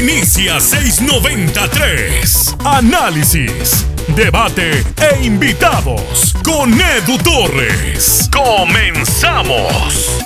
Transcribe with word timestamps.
Inicia 0.00 0.58
693. 0.58 2.56
Análisis, 2.64 3.86
debate 4.16 4.70
e 4.96 5.26
invitados 5.26 6.34
con 6.42 6.72
Edu 6.72 7.18
Torres. 7.22 8.30
Comenzamos. 8.32 10.24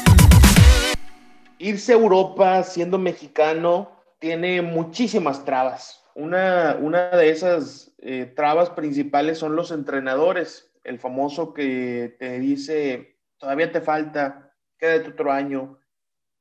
Irse 1.59 1.93
a 1.93 1.97
Europa 1.97 2.63
siendo 2.63 2.99
mexicano 3.01 3.91
tiene 4.21 4.63
muchísimas 4.63 5.45
trabas. 5.45 6.05
Una, 6.15 6.77
una 6.81 7.09
de 7.09 7.31
esas 7.31 7.93
eh, 7.99 8.33
trabas 8.37 8.71
principales 8.71 9.39
son 9.39 9.57
los 9.57 9.73
entrenadores. 9.73 10.71
El 10.85 11.01
famoso 11.01 11.53
que 11.53 12.15
te 12.21 12.39
dice, 12.39 13.19
todavía 13.39 13.73
te 13.73 13.81
falta, 13.81 14.53
quédate 14.79 15.11
otro 15.11 15.33
año, 15.33 15.81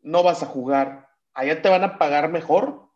no 0.02 0.22
vas 0.22 0.44
a 0.44 0.46
jugar, 0.46 1.10
allá 1.34 1.64
te 1.64 1.70
van 1.70 1.84
a 1.84 1.98
pagar 1.98 2.30
mejor. 2.30 2.93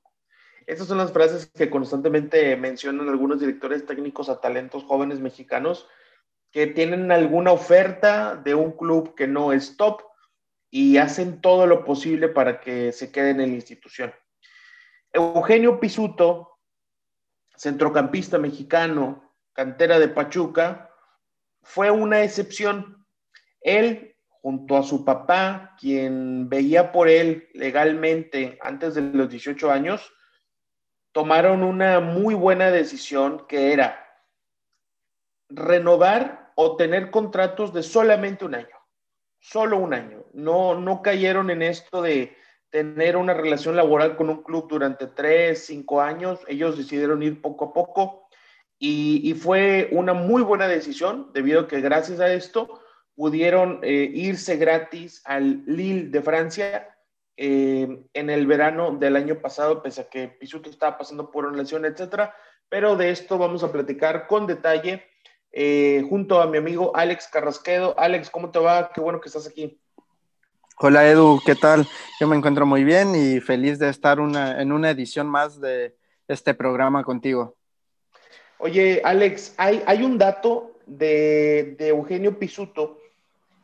Estas 0.68 0.88
son 0.88 0.98
las 0.98 1.14
frases 1.14 1.46
que 1.46 1.70
constantemente 1.70 2.58
mencionan 2.58 3.08
algunos 3.08 3.40
directores 3.40 3.86
técnicos 3.86 4.28
a 4.28 4.42
talentos 4.42 4.84
jóvenes 4.84 5.22
mexicanos 5.22 5.88
que 6.52 6.68
tienen 6.68 7.10
alguna 7.10 7.54
oferta 7.54 8.36
de 8.36 8.54
un 8.54 8.74
club 8.74 9.16
que 9.16 9.28
no 9.28 9.54
es 9.54 9.78
top 9.78 10.02
y 10.70 10.98
hacen 10.98 11.40
todo 11.40 11.68
lo 11.68 11.86
posible 11.86 12.28
para 12.28 12.60
que 12.60 12.92
se 12.92 13.14
queden 13.14 13.40
en 13.40 13.52
la 13.52 13.56
institución. 13.56 14.14
Eugenio 15.14 15.80
Pisuto, 15.80 16.60
centrocampista 17.56 18.38
mexicano, 18.38 19.34
cantera 19.54 20.00
de 20.00 20.10
Pachuca, 20.10 20.92
fue 21.62 21.92
una 21.92 22.24
excepción. 22.24 23.06
Él 23.62 24.18
junto 24.42 24.76
a 24.76 24.84
su 24.84 25.06
papá, 25.06 25.76
quien 25.80 26.50
veía 26.50 26.92
por 26.92 27.08
él 27.08 27.48
legalmente 27.54 28.58
antes 28.62 28.96
de 28.96 29.02
los 29.02 29.30
18 29.30 29.72
años, 29.72 30.14
tomaron 31.18 31.64
una 31.64 32.00
muy 32.00 32.36
buena 32.36 32.70
decisión 32.70 33.48
que 33.48 33.74
era 33.74 34.06
renovar 35.50 36.52
o 36.54 36.76
tener 36.76 37.10
contratos 37.10 37.74
de 37.74 37.82
solamente 37.82 38.46
un 38.46 38.54
año, 38.54 38.78
solo 39.40 39.78
un 39.78 39.96
año. 39.96 40.26
No, 40.34 40.76
no 40.76 41.02
cayeron 41.02 41.50
en 41.50 41.64
esto 41.64 42.04
de 42.04 42.38
tener 42.70 43.18
una 43.18 43.34
relación 43.34 43.76
laboral 43.76 44.16
con 44.16 44.30
un 44.30 44.44
club 44.44 44.68
durante 44.70 45.08
tres, 45.08 45.66
cinco 45.66 46.02
años. 46.02 46.42
Ellos 46.48 46.78
decidieron 46.78 47.24
ir 47.24 47.42
poco 47.42 47.66
a 47.66 47.74
poco 47.74 48.30
y, 48.78 49.34
fue 49.34 49.90
una 49.94 50.14
muy 50.14 50.44
buena 50.44 50.68
decisión 50.68 51.32
debido 51.34 51.62
a 51.62 51.68
que 51.68 51.82
gracias 51.82 52.20
a 52.20 52.32
esto 52.32 52.80
pudieron 53.16 53.80
eh, 53.82 54.12
irse 54.14 54.56
gratis 54.58 55.24
al 55.26 55.64
Lille 55.66 56.10
de 56.10 56.22
Francia 56.22 56.96
eh, 57.38 58.04
en 58.14 58.30
el 58.30 58.48
verano 58.48 58.98
del 58.98 59.16
año 59.16 59.40
pasado, 59.40 59.84
pese 59.84 60.02
a 60.02 60.10
que 60.10 60.28
Pisuto 60.28 60.70
estaba 60.70 60.98
pasando 60.98 61.30
por 61.30 61.46
una 61.46 61.58
lesión, 61.58 61.86
etcétera. 61.86 62.36
Pero 62.68 62.98
de 62.98 63.12
esto 63.12 63.38
vamos 63.38 63.64
a 63.64 63.72
platicar 63.72 64.28
con 64.28 64.48
detalle 64.48 65.06
eh, 65.52 66.04
junto 66.10 66.42
a 66.42 66.48
mi 66.48 66.58
amigo 66.58 66.96
Alex 66.96 67.28
Carrasquedo. 67.28 67.98
Alex, 67.98 68.30
¿cómo 68.30 68.50
te 68.50 68.60
va? 68.60 68.92
Qué 68.92 69.00
bueno 69.00 69.22
que 69.22 69.30
estás 69.30 69.48
aquí. 69.48 69.80
Hola 70.80 71.10
Edu, 71.10 71.40
¿qué 71.46 71.56
tal? 71.56 71.88
Yo 72.20 72.28
me 72.28 72.36
encuentro 72.36 72.66
muy 72.66 72.84
bien 72.84 73.16
y 73.16 73.40
feliz 73.40 73.80
de 73.80 73.90
estar 73.90 74.20
una, 74.20 74.62
en 74.62 74.72
una 74.72 74.92
edición 74.92 75.28
más 75.28 75.60
de 75.60 75.96
este 76.28 76.54
programa 76.54 77.04
contigo. 77.04 77.56
Oye, 78.60 79.02
Alex, 79.04 79.54
hay, 79.58 79.84
hay 79.86 80.04
un 80.04 80.18
dato 80.18 80.80
de, 80.86 81.76
de 81.80 81.88
Eugenio 81.90 82.38
Pisuto 82.38 83.00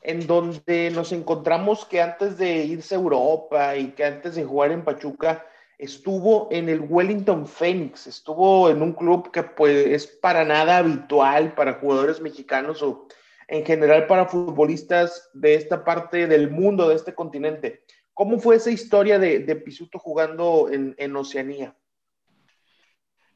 en 0.04 0.28
donde 0.28 0.92
nos 0.92 1.14
encontramos 1.14 1.86
que 1.86 2.02
antes 2.02 2.38
de 2.38 2.66
irse 2.66 2.94
a 2.94 2.98
Europa 2.98 3.78
y 3.78 3.92
que 3.92 4.04
antes 4.04 4.36
de 4.36 4.44
jugar 4.44 4.72
en 4.72 4.84
Pachuca, 4.84 5.46
estuvo 5.78 6.50
en 6.52 6.68
el 6.68 6.82
Wellington 6.82 7.48
Phoenix, 7.48 8.08
estuvo 8.08 8.70
en 8.70 8.82
un 8.82 8.94
club 8.94 9.32
que 9.32 9.44
pues 9.44 9.88
es 9.88 10.08
para 10.08 10.44
nada 10.44 10.78
habitual 10.78 11.56
para 11.56 11.74
jugadores 11.74 12.20
mexicanos 12.20 12.82
o 12.84 13.08
en 13.48 13.66
general 13.66 14.08
para 14.08 14.28
futbolistas 14.28 15.30
de 15.34 15.56
esta 15.56 15.84
parte 15.84 16.28
del 16.28 16.50
mundo, 16.50 16.90
de 16.90 16.96
este 16.96 17.14
continente. 17.14 17.84
¿Cómo 18.14 18.40
fue 18.40 18.58
esa 18.58 18.72
historia 18.72 19.18
de, 19.20 19.56
Pisuto 19.56 20.00
jugando 20.00 20.70
en, 20.70 21.16
Oceanía? 21.16 21.76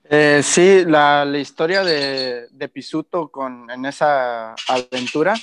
Eh, 0.04 0.42
sí, 0.44 0.86
la, 0.86 1.26
historia 1.38 1.84
de, 1.84 2.48
de, 2.52 2.70
Pisuto 2.70 3.30
con, 3.30 3.70
en 3.70 3.86
esa 3.86 4.54
aventura 4.68 5.34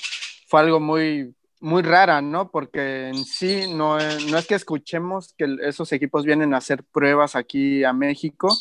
fue 0.47 0.61
algo 0.61 0.81
muy, 0.81 1.35
muy 1.61 1.83
rara, 1.83 2.21
¿no? 2.21 2.51
Porque 2.51 3.09
en 3.09 3.25
sí 3.25 3.73
no, 3.75 3.99
no 3.99 4.39
es 4.39 4.47
que 4.47 4.55
escuchemos 4.55 5.35
que 5.37 5.57
esos 5.63 5.91
equipos 5.93 6.25
vienen 6.25 6.53
a 6.53 6.59
hacer 6.59 6.85
pruebas 6.85 7.37
aquí 7.37 7.85
a 7.85 7.93
México, 7.93 8.55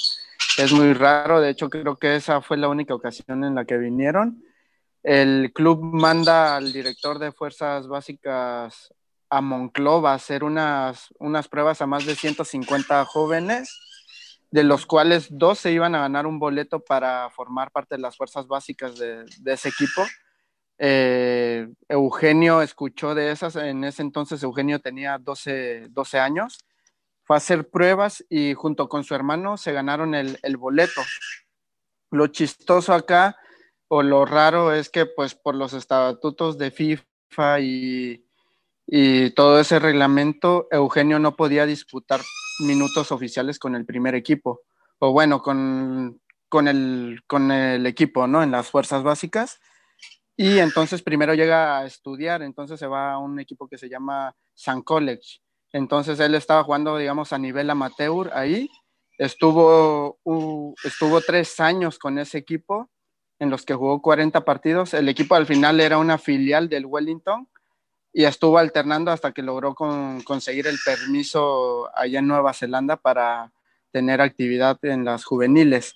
es 0.58 0.72
muy 0.72 0.94
raro, 0.94 1.42
de 1.42 1.50
hecho 1.50 1.70
creo 1.70 1.98
que 1.98 2.16
esa 2.16 2.42
fue 2.42 2.58
la 2.58 2.70
única 2.70 2.94
ocasión 2.94 3.44
en 3.44 3.56
la 3.56 3.66
que 3.66 3.78
vinieron. 3.78 4.44
El 5.02 5.52
club 5.54 5.82
manda 5.82 6.56
al 6.56 6.72
director 6.72 7.20
de 7.20 7.32
fuerzas 7.32 7.88
básicas 7.88 8.94
a 9.30 9.42
Monclova 9.42 10.12
a 10.12 10.16
hacer 10.16 10.44
unas, 10.44 11.10
unas 11.20 11.48
pruebas 11.48 11.82
a 11.82 11.88
más 11.88 12.06
de 12.06 12.16
150 12.16 13.04
jóvenes, 13.06 13.80
de 14.52 14.64
los 14.64 14.86
cuales 14.86 15.28
dos 15.30 15.60
se 15.60 15.72
iban 15.72 15.96
a 15.96 16.02
ganar 16.02 16.28
un 16.28 16.40
boleto 16.40 16.80
para 16.80 17.30
formar 17.32 17.72
parte 17.72 17.96
de 17.96 18.02
las 18.02 18.16
fuerzas 18.16 18.48
básicas 18.48 18.98
de, 18.98 19.26
de 19.40 19.54
ese 19.54 19.70
equipo 19.70 20.04
eh, 20.78 21.68
Eugenio 21.88 22.62
escuchó 22.62 23.16
de 23.16 23.32
esas, 23.32 23.56
en 23.56 23.84
ese 23.84 24.02
entonces 24.02 24.44
Eugenio 24.44 24.80
tenía 24.80 25.18
12, 25.18 25.88
12, 25.90 26.20
años, 26.20 26.58
fue 27.24 27.36
a 27.36 27.38
hacer 27.38 27.70
pruebas 27.70 28.26
y 28.30 28.54
junto 28.54 28.90
con 28.90 29.04
su 29.04 29.16
hermano 29.16 29.58
se 29.58 29.72
ganaron 29.72 30.16
el, 30.16 30.40
el 30.44 30.58
boleto. 30.58 31.02
Lo 32.12 32.28
chistoso 32.28 32.94
acá 32.94 33.38
o 33.88 34.04
lo 34.04 34.26
raro 34.26 34.74
es 34.74 34.90
que 34.90 35.06
pues 35.06 35.36
por 35.36 35.56
los 35.56 35.74
estatutos 35.74 36.58
de 36.58 36.72
FIFA 36.72 37.60
y, 37.60 38.26
y 38.88 39.30
todo 39.32 39.60
ese 39.60 39.80
reglamento, 39.80 40.68
Eugenio 40.72 41.20
no 41.20 41.36
podía 41.36 41.66
disputar 41.66 42.20
minutos 42.60 43.12
oficiales 43.12 43.60
con 43.60 43.76
el 43.76 43.86
primer 43.86 44.16
equipo, 44.16 44.62
o 45.00 45.12
bueno, 45.12 45.42
con, 45.42 46.22
con, 46.50 46.68
el, 46.68 47.22
con 47.28 47.52
el 47.52 47.86
equipo, 47.86 48.28
¿no? 48.28 48.44
En 48.44 48.52
las 48.52 48.70
fuerzas 48.70 49.04
básicas 49.04 49.60
y 50.36 50.60
entonces 50.60 51.02
primero 51.04 51.34
llega 51.34 51.78
a 51.78 51.86
estudiar, 51.86 52.42
entonces 52.42 52.80
se 52.80 52.88
va 52.88 53.14
a 53.14 53.20
un 53.20 53.40
equipo 53.40 53.68
que 53.68 53.78
se 53.78 53.90
llama 53.90 54.36
San 54.54 54.82
College. 54.82 55.40
Entonces 55.72 56.20
él 56.20 56.36
estaba 56.36 56.64
jugando, 56.64 56.98
digamos, 56.98 57.34
a 57.34 57.38
nivel 57.38 57.70
amateur 57.70 58.32
ahí. 58.34 58.70
Estuvo, 59.18 60.18
estuvo 60.84 61.22
tres 61.22 61.60
años 61.60 62.00
con 62.00 62.18
ese 62.18 62.40
equipo 62.40 62.90
en 63.40 63.50
los 63.50 63.64
que 63.64 63.74
jugó 63.76 64.02
40 64.02 64.44
partidos. 64.46 64.94
El 64.94 65.10
equipo 65.10 65.36
al 65.36 65.46
final 65.46 65.80
era 65.80 65.98
una 65.98 66.18
filial 66.18 66.70
del 66.70 66.86
Wellington 66.86 67.48
y 68.12 68.26
estuvo 68.26 68.58
alternando 68.58 69.12
hasta 69.12 69.32
que 69.32 69.42
logró 69.42 69.76
conseguir 69.76 70.68
el 70.68 70.78
permiso 70.84 71.90
allá 71.96 72.20
en 72.20 72.28
Nueva 72.28 72.54
Zelanda 72.54 72.98
para 72.98 73.52
tener 73.92 74.22
actividad 74.22 74.78
en 74.84 75.06
las 75.06 75.26
juveniles. 75.26 75.96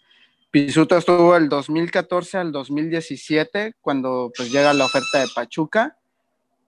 Pisuto 0.65 0.97
estuvo 0.97 1.35
el 1.35 1.49
2014 1.49 2.39
al 2.39 2.51
2017 2.51 3.75
cuando 3.79 4.31
pues 4.35 4.51
llega 4.51 4.73
la 4.73 4.85
oferta 4.85 5.19
de 5.19 5.27
Pachuca 5.35 5.95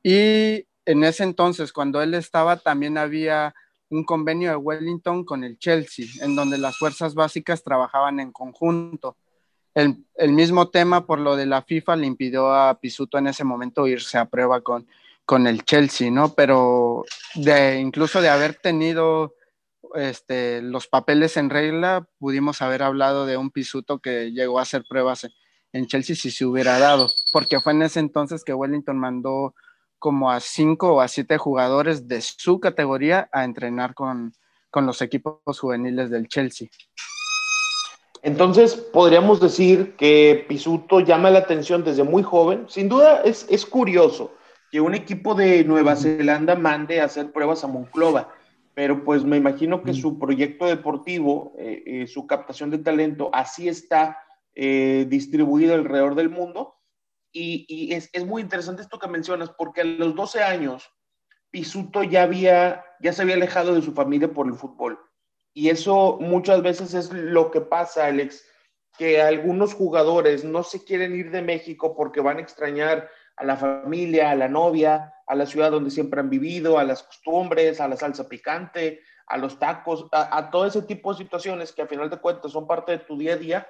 y 0.04 0.64
en 0.86 1.04
ese 1.04 1.24
entonces 1.24 1.74
cuando 1.74 2.00
él 2.04 2.14
estaba 2.14 2.58
también 2.58 3.00
había 3.00 3.56
un 3.90 4.04
convenio 4.04 4.52
de 4.52 4.58
Wellington 4.58 5.26
con 5.26 5.44
el 5.44 5.58
Chelsea 5.58 6.06
en 6.22 6.36
donde 6.36 6.60
las 6.60 6.78
fuerzas 6.78 7.16
básicas 7.16 7.64
trabajaban 7.64 8.20
en 8.20 8.32
conjunto. 8.32 9.18
El, 9.74 10.06
el 10.18 10.34
mismo 10.34 10.70
tema 10.70 11.08
por 11.08 11.18
lo 11.18 11.36
de 11.36 11.48
la 11.48 11.64
FIFA 11.64 11.96
le 11.96 12.06
impidió 12.06 12.54
a 12.54 12.80
Pisuto 12.80 13.18
en 13.18 13.26
ese 13.26 13.44
momento 13.44 13.88
irse 13.88 14.20
a 14.20 14.26
prueba 14.26 14.62
con, 14.62 14.86
con 15.26 15.48
el 15.48 15.66
Chelsea, 15.66 16.12
¿no? 16.12 16.36
Pero 16.36 17.06
de, 17.34 17.80
incluso 17.80 18.22
de 18.22 18.30
haber 18.30 18.54
tenido 18.54 19.34
este, 19.96 20.62
los 20.62 20.88
papeles 20.88 21.38
en 21.38 21.50
regla, 21.50 22.08
pudimos 22.18 22.62
haber 22.62 22.84
hablado 22.84 23.26
de 23.26 23.38
un 23.38 23.52
Pisuto 23.52 24.00
que 24.00 24.32
llegó 24.32 24.60
a 24.60 24.64
hacer 24.64 24.84
pruebas 24.88 25.28
en 25.74 25.88
Chelsea 25.88 26.16
si 26.16 26.32
se 26.32 26.46
hubiera 26.46 26.80
dado, 26.80 27.10
porque 27.32 27.60
fue 27.60 27.74
en 27.74 27.84
ese 27.84 28.00
entonces 28.00 28.44
que 28.44 28.54
Wellington 28.54 28.98
mandó 28.98 29.54
como 30.00 30.32
a 30.32 30.40
cinco 30.40 30.94
o 30.96 31.02
a 31.02 31.08
siete 31.08 31.38
jugadores 31.38 32.08
de 32.08 32.22
su 32.22 32.60
categoría 32.60 33.30
a 33.32 33.44
entrenar 33.44 33.94
con, 33.94 34.34
con 34.72 34.86
los 34.86 35.02
equipos 35.02 35.60
juveniles 35.60 36.10
del 36.10 36.28
Chelsea. 36.28 36.70
Entonces, 38.22 38.76
podríamos 38.76 39.40
decir 39.40 39.96
que 39.96 40.46
Pisuto 40.48 41.00
llama 41.00 41.30
la 41.30 41.40
atención 41.40 41.84
desde 41.84 42.04
muy 42.04 42.24
joven. 42.24 42.66
Sin 42.68 42.90
duda, 42.90 43.22
es, 43.24 43.46
es 43.50 43.66
curioso 43.66 44.34
que 44.72 44.82
un 44.82 44.94
equipo 44.94 45.36
de 45.36 45.64
Nueva 45.64 45.96
Zelanda 45.96 46.56
mande 46.56 47.00
a 47.00 47.06
hacer 47.06 47.32
pruebas 47.32 47.64
a 47.64 47.68
Monclova 47.68 48.34
pero 48.80 49.04
pues 49.04 49.26
me 49.26 49.36
imagino 49.36 49.84
que 49.84 49.94
su 49.94 50.18
proyecto 50.18 50.66
deportivo, 50.66 51.54
eh, 51.58 51.84
eh, 51.86 52.08
su 52.08 52.26
captación 52.26 52.70
de 52.70 52.78
talento, 52.78 53.30
así 53.34 53.68
está 53.68 54.24
eh, 54.56 55.06
distribuido 55.10 55.74
alrededor 55.74 56.16
del 56.16 56.30
mundo. 56.30 56.78
Y, 57.34 57.94
es, 57.94 58.26
muy 58.26 58.42
interesante 58.42 58.82
esto 58.82 58.98
que 58.98 59.10
mencionas, 59.10 59.50
porque 59.50 59.82
a 59.82 59.84
los 59.84 60.16
12 60.16 60.44
años, 60.44 60.90
Pisuto 61.52 62.04
ya, 62.04 62.24
había, 62.24 62.86
ya 63.02 63.12
se 63.12 63.24
había 63.24 63.36
alejado 63.36 63.76
de 63.76 63.82
su 63.82 63.92
familia 63.92 64.32
por 64.32 64.48
el 64.48 64.54
fútbol. 64.54 64.98
Y 65.54 65.68
eso 65.68 66.18
muchas 66.22 66.62
veces 66.62 66.94
es 66.94 67.12
lo 67.12 67.52
que 67.52 67.60
pasa, 67.60 68.06
Alex, 68.06 68.46
que 68.98 69.22
algunos 69.22 69.74
jugadores 69.74 70.46
no 70.46 70.64
se 70.64 70.86
quieren 70.86 71.18
ir 71.18 71.32
de 71.32 71.42
México 71.42 71.98
porque 71.98 72.22
van 72.22 72.38
a 72.38 72.42
extrañar 72.44 73.10
a 73.36 73.44
la 73.44 73.58
familia, 73.58 74.32
a 74.32 74.36
la 74.36 74.48
novia, 74.48 75.14
a 75.30 75.36
la 75.36 75.46
ciudad 75.46 75.70
donde 75.70 75.92
siempre 75.92 76.20
han 76.20 76.30
vivido, 76.30 76.80
a 76.80 76.84
las 76.84 77.04
costumbres, 77.04 77.80
a 77.80 77.88
la 77.88 77.96
salsa 77.96 78.28
picante, 78.28 79.02
a 79.28 79.38
los 79.38 79.60
tacos, 79.60 80.08
a, 80.12 80.50
todo 80.50 80.66
ese 80.66 80.82
tipo 80.82 81.12
de 81.14 81.20
situaciones 81.20 81.72
que 81.72 81.84
a 81.84 81.88
final 81.88 82.10
de 82.10 82.18
cuentas 82.18 82.52
son 82.52 82.66
parte 82.66 82.94
de 82.94 82.98
tu 82.98 83.16
día 83.16 83.34
a 83.34 83.38
día 83.38 83.68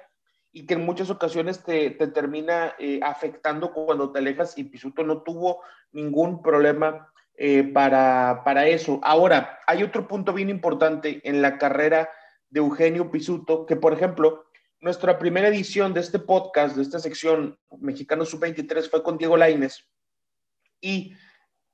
y 0.52 0.64
que 0.64 0.72
en 0.72 0.86
muchas 0.86 1.10
ocasiones 1.10 1.62
te, 1.62 1.90
termina 1.90 2.74
eh, 2.78 2.98
afectando 3.02 3.74
cuando 3.74 4.10
te 4.10 4.20
alejas 4.20 4.56
y 4.56 4.64
Pisuto 4.64 5.02
no 5.02 5.20
tuvo 5.20 5.60
ningún 5.92 6.42
problema 6.42 7.12
eh, 7.34 7.62
para, 7.62 8.40
para 8.42 8.66
eso. 8.66 8.98
Ahora, 9.02 9.58
hay 9.66 9.82
otro 9.82 10.08
punto 10.08 10.32
bien 10.32 10.48
importante 10.48 11.20
en 11.24 11.42
la 11.42 11.58
carrera 11.58 12.08
de 12.48 12.60
Eugenio 12.60 13.10
Pisuto, 13.10 13.66
que 13.66 13.76
por 13.76 13.92
ejemplo, 13.92 14.46
nuestra 14.80 15.18
primera 15.18 15.48
edición 15.48 15.92
de 15.92 16.00
este 16.00 16.20
podcast, 16.20 16.74
de 16.74 16.82
esta 16.82 17.00
sección 17.00 17.58
Mexicano 17.80 18.24
Sub-23, 18.24 18.88
fue 18.88 19.02
con 19.02 19.18
Diego 19.18 19.36
Laines. 19.36 19.86
Y 20.80 21.14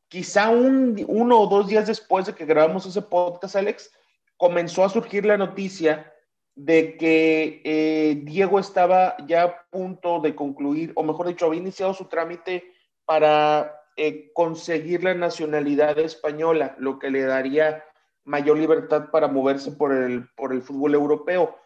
quizá 0.08 0.50
un, 0.50 1.04
uno 1.08 1.40
o 1.40 1.46
dos 1.46 1.68
días 1.68 1.86
después 1.86 2.26
de 2.26 2.34
que 2.34 2.44
grabamos 2.44 2.86
ese 2.86 3.02
podcast, 3.02 3.56
Alex, 3.56 3.90
comenzó 4.36 4.84
a 4.84 4.88
surgir 4.88 5.24
la 5.24 5.36
noticia 5.36 6.12
de 6.54 6.96
que 6.96 7.60
eh, 7.64 8.20
Diego 8.24 8.58
estaba 8.58 9.16
ya 9.26 9.42
a 9.42 9.62
punto 9.70 10.20
de 10.20 10.34
concluir, 10.34 10.92
o 10.94 11.02
mejor 11.02 11.28
dicho, 11.28 11.46
había 11.46 11.60
iniciado 11.60 11.92
su 11.92 12.06
trámite 12.06 12.64
para 13.04 13.82
eh, 13.96 14.32
conseguir 14.34 15.04
la 15.04 15.14
nacionalidad 15.14 15.98
española, 15.98 16.74
lo 16.78 16.98
que 16.98 17.10
le 17.10 17.22
daría 17.22 17.84
mayor 18.24 18.58
libertad 18.58 19.10
para 19.10 19.28
moverse 19.28 19.70
por 19.72 19.92
el, 19.92 20.28
por 20.34 20.52
el 20.52 20.62
fútbol 20.62 20.94
europeo. 20.94 21.56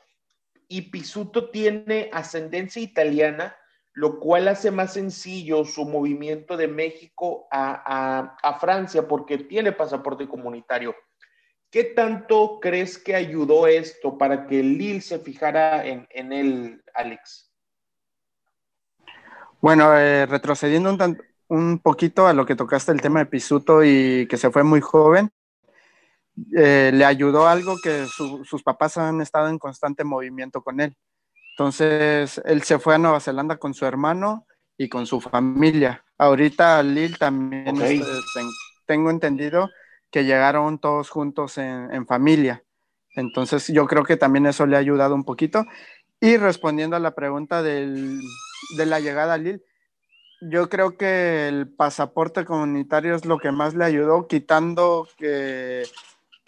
Y 0.69 0.83
Pisuto 0.83 1.51
tiene 1.51 2.11
ascendencia 2.13 2.83
italiana, 2.83 3.57
lo 3.93 4.19
cual 4.19 4.49
hace 4.49 4.71
más 4.71 4.93
sencillo 4.95 5.65
su 5.65 5.85
movimiento 5.85 6.57
de 6.57 6.69
México 6.69 7.47
a, 7.51 8.59
Francia 8.61 9.07
porque 9.07 9.39
tiene 9.39 9.73
pasaporte 9.73 10.29
comunitario. 10.29 10.95
¿Qué 11.71 11.85
tanto 11.85 12.59
crees 12.61 12.99
que 12.99 13.15
ayudó 13.15 13.67
esto 13.67 14.19
para 14.19 14.47
que 14.47 14.63
Lille 14.63 15.01
se 15.01 15.19
fijara 15.19 15.87
en, 15.87 16.07
en 16.11 16.33
él, 16.33 16.83
Alex? 16.95 17.53
Bueno, 19.61 19.97
eh, 19.97 20.27
retrocediendo 20.27 20.91
un, 20.91 21.23
un, 21.49 21.79
poquito 21.79 22.27
a 22.27 22.33
lo 22.33 22.45
que 22.45 22.57
tocaste 22.57 22.93
el 22.93 23.01
tema 23.01 23.21
de 23.21 23.27
Pisuto 23.27 23.85
y 23.85 24.27
que 24.27 24.37
se 24.37 24.51
fue 24.51 24.65
muy 24.65 24.81
joven, 24.81 25.31
eh, 26.57 26.91
le 26.93 27.05
ayudó 27.05 27.47
algo 27.47 27.77
que 27.83 28.07
sus 28.07 28.63
papás 28.63 28.97
han 28.97 29.21
estado 29.21 29.49
en 29.49 29.59
constante 29.59 30.05
movimiento 30.05 30.63
con 30.63 30.81
él. 30.81 30.97
Entonces, 31.61 32.41
él 32.47 32.63
se 32.63 32.79
fue 32.79 32.95
a 32.95 32.99
Nueva 32.99 33.21
Zelanda 33.21 33.59
con 33.59 33.75
su 33.75 33.85
hermano 33.85 34.47
y 34.79 34.89
con 34.89 35.07
su 35.07 35.21
familia. 35.21 36.03
Ahorita 36.17 36.83
Lil 36.83 37.19
también 37.19 37.83
este, 37.83 38.03
tengo 38.87 39.11
entendido 39.11 39.69
que 40.11 40.25
llegaron 40.25 40.79
todos 40.79 41.11
juntos 41.11 41.59
en, 41.59 42.07
familia. 42.07 42.65
Entonces, 43.15 43.69
yo 43.69 43.87
creo 43.87 44.05
que 44.05 44.17
también 44.17 44.47
eso 44.47 44.65
le 44.65 44.77
ha 44.77 44.79
ayudado 44.79 45.15
un 45.15 45.25
poquito. 45.25 45.67
Y 46.19 46.39
respondiendo 46.39 46.97
a 46.97 46.99
la 46.99 47.15
pregunta 47.15 47.63
de 47.63 48.23
la 48.79 49.01
llegada 49.01 49.35
a 49.35 49.37
Lil, 49.37 49.63
yo 50.41 50.71
creo 50.71 50.97
que 50.97 51.47
el 51.47 51.69
pasaporte 51.69 52.47
comunitario 52.47 53.15
es 53.15 53.27
lo 53.27 53.39
que 53.39 53.53
más 53.53 53.75
le 53.75 53.85
ayudó, 53.85 54.27
quitando 54.29 55.07
que 55.19 55.83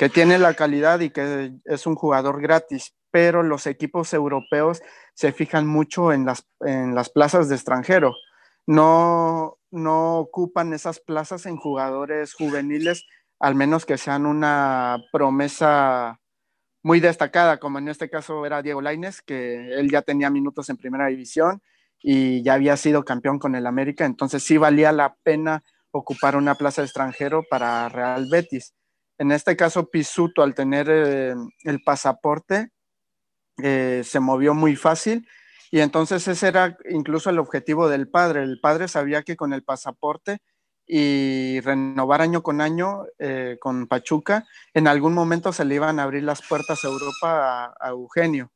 que 0.03 0.09
tiene 0.09 0.37
la 0.37 0.55
calidad 0.55 0.99
y 0.99 1.11
que 1.11 1.53
es 1.65 1.87
un 1.87 1.95
jugador 1.95 2.43
gratis, 2.43 2.93
pero 3.13 3.45
los 3.45 3.69
equipos 3.69 4.13
europeos 4.13 4.83
se 5.15 5.31
fijan 5.33 5.67
mucho 5.69 6.13
en 6.13 6.25
las, 6.25 6.49
en 6.61 6.97
las 6.97 7.11
plazas 7.11 7.49
de 7.49 7.55
extranjero. 7.55 8.17
No, 8.67 9.59
no 9.71 10.19
ocupan 10.19 10.73
esas 10.73 10.99
plazas 10.99 11.47
en 11.47 11.57
jugadores 11.57 12.35
juveniles, 12.35 13.05
al 13.39 13.55
menos 13.55 13.87
que 13.87 13.99
sean 13.99 14.27
una 14.27 14.99
promesa 15.13 16.19
muy 16.83 17.01
destacada, 17.01 17.59
como 17.59 17.79
en 17.79 17.89
este 17.89 18.11
caso 18.11 18.45
era 18.47 18.63
Diego 18.63 18.81
Laines, 18.81 19.23
que 19.23 19.75
él 19.75 19.91
ya 19.91 20.03
tenía 20.03 20.31
minutos 20.31 20.69
en 20.71 20.79
primera 20.79 21.07
división 21.07 21.63
y 22.01 22.43
ya 22.43 22.55
había 22.55 22.77
sido 22.77 23.05
campeón 23.05 23.39
con 23.39 23.55
el 23.55 23.67
América, 23.67 24.05
entonces 24.05 24.43
sí 24.43 24.57
valía 24.57 24.91
la 24.91 25.15
pena 25.23 25.63
ocupar 25.93 26.37
una 26.37 26.55
plaza 26.55 26.83
de 26.83 26.87
extranjero 26.87 27.45
para 27.49 27.89
Real 27.89 28.27
Betis. 28.29 28.75
En 29.19 29.31
este 29.31 29.57
caso, 29.57 29.89
Pisuto, 29.91 30.43
al 30.43 30.55
tener 30.55 30.89
eh, 30.91 31.35
el 31.63 31.83
pasaporte, 31.85 32.71
eh, 33.63 34.03
se 34.05 34.21
movió 34.21 34.55
muy 34.55 34.77
fácil 34.77 35.27
y 35.71 35.81
entonces 35.81 36.29
ese 36.29 36.49
era 36.49 36.77
incluso 36.91 37.31
el 37.31 37.39
objetivo 37.39 37.89
del 37.89 38.09
padre. 38.09 38.43
El 38.43 38.61
padre 38.61 38.89
sabía 38.89 39.23
que 39.23 39.37
con 39.37 39.53
el 39.53 39.63
pasaporte 39.63 40.39
y 40.87 41.61
renovar 41.61 42.21
año 42.21 42.43
con 42.43 42.61
año 42.61 43.05
eh, 43.19 43.57
con 43.61 43.87
Pachuca, 43.87 44.47
en 44.75 44.87
algún 44.87 45.15
momento 45.15 45.53
se 45.53 45.65
le 45.65 45.77
iban 45.77 45.99
a 45.99 46.03
abrir 46.03 46.25
las 46.25 46.43
puertas 46.47 46.85
a 46.85 46.89
Europa 46.89 47.75
a, 47.81 47.89
Eugenio. 47.89 48.51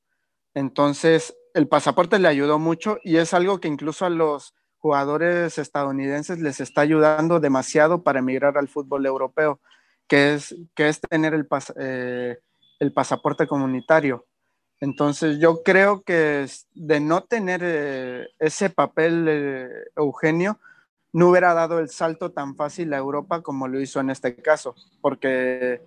Entonces, 0.54 1.34
el 1.54 1.69
pasaporte 1.69 2.19
le 2.19 2.28
ayudó 2.28 2.58
mucho 2.58 2.98
y 3.02 3.16
es 3.16 3.32
algo 3.32 3.60
que 3.60 3.69
incluso 3.69 4.04
a 4.04 4.10
los 4.10 4.54
jugadores 4.76 5.58
estadounidenses 5.58 6.38
les 6.40 6.60
está 6.60 6.82
ayudando 6.82 7.40
demasiado 7.40 8.02
para 8.02 8.19
emigrar 8.19 8.58
al 8.58 8.69
fútbol 8.69 9.06
europeo 9.06 9.60
que 10.06 10.34
es, 10.34 10.54
que 10.75 10.88
es 10.88 11.00
tener 11.00 11.34
el, 11.34 11.48
eh, 11.78 12.38
el 12.78 12.93
pasaporte 12.93 13.46
comunitario. 13.46 14.26
Entonces 14.81 15.38
yo 15.38 15.62
creo 15.62 16.02
que 16.02 16.46
de 16.75 17.00
no 17.00 17.23
tener 17.25 17.61
eh, 17.64 18.28
ese 18.38 18.70
papel, 18.70 19.88
Eugenio, 19.96 20.58
no 21.12 21.31
hubiera 21.31 21.55
dado 21.55 21.78
el 21.78 21.88
salto 21.88 22.32
tan 22.32 22.56
fácil 22.56 22.93
a 22.93 22.99
Europa 22.99 23.40
como 23.40 23.69
lo 23.69 23.81
hizo 23.81 24.00
en 24.00 24.11
este 24.11 24.37
caso, 24.37 24.75
porque 25.00 25.81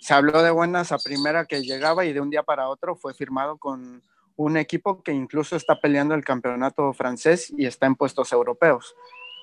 se 0.00 0.12
habló 0.12 0.42
de 0.42 0.50
buenas 0.50 0.92
a 0.92 0.98
primera 0.98 1.46
que 1.46 1.62
llegaba 1.62 2.04
y 2.04 2.12
de 2.12 2.20
un 2.20 2.28
día 2.28 2.42
para 2.42 2.68
otro 2.68 2.94
fue 2.94 3.14
firmado 3.14 3.56
con 3.56 4.02
un 4.36 4.56
equipo 4.58 5.02
que 5.02 5.12
incluso 5.12 5.56
está 5.56 5.80
peleando 5.80 6.14
el 6.14 6.24
campeonato 6.24 6.92
francés 6.92 7.50
y 7.56 7.64
está 7.64 7.86
en 7.86 7.94
puestos 7.94 8.30
europeos. 8.32 8.94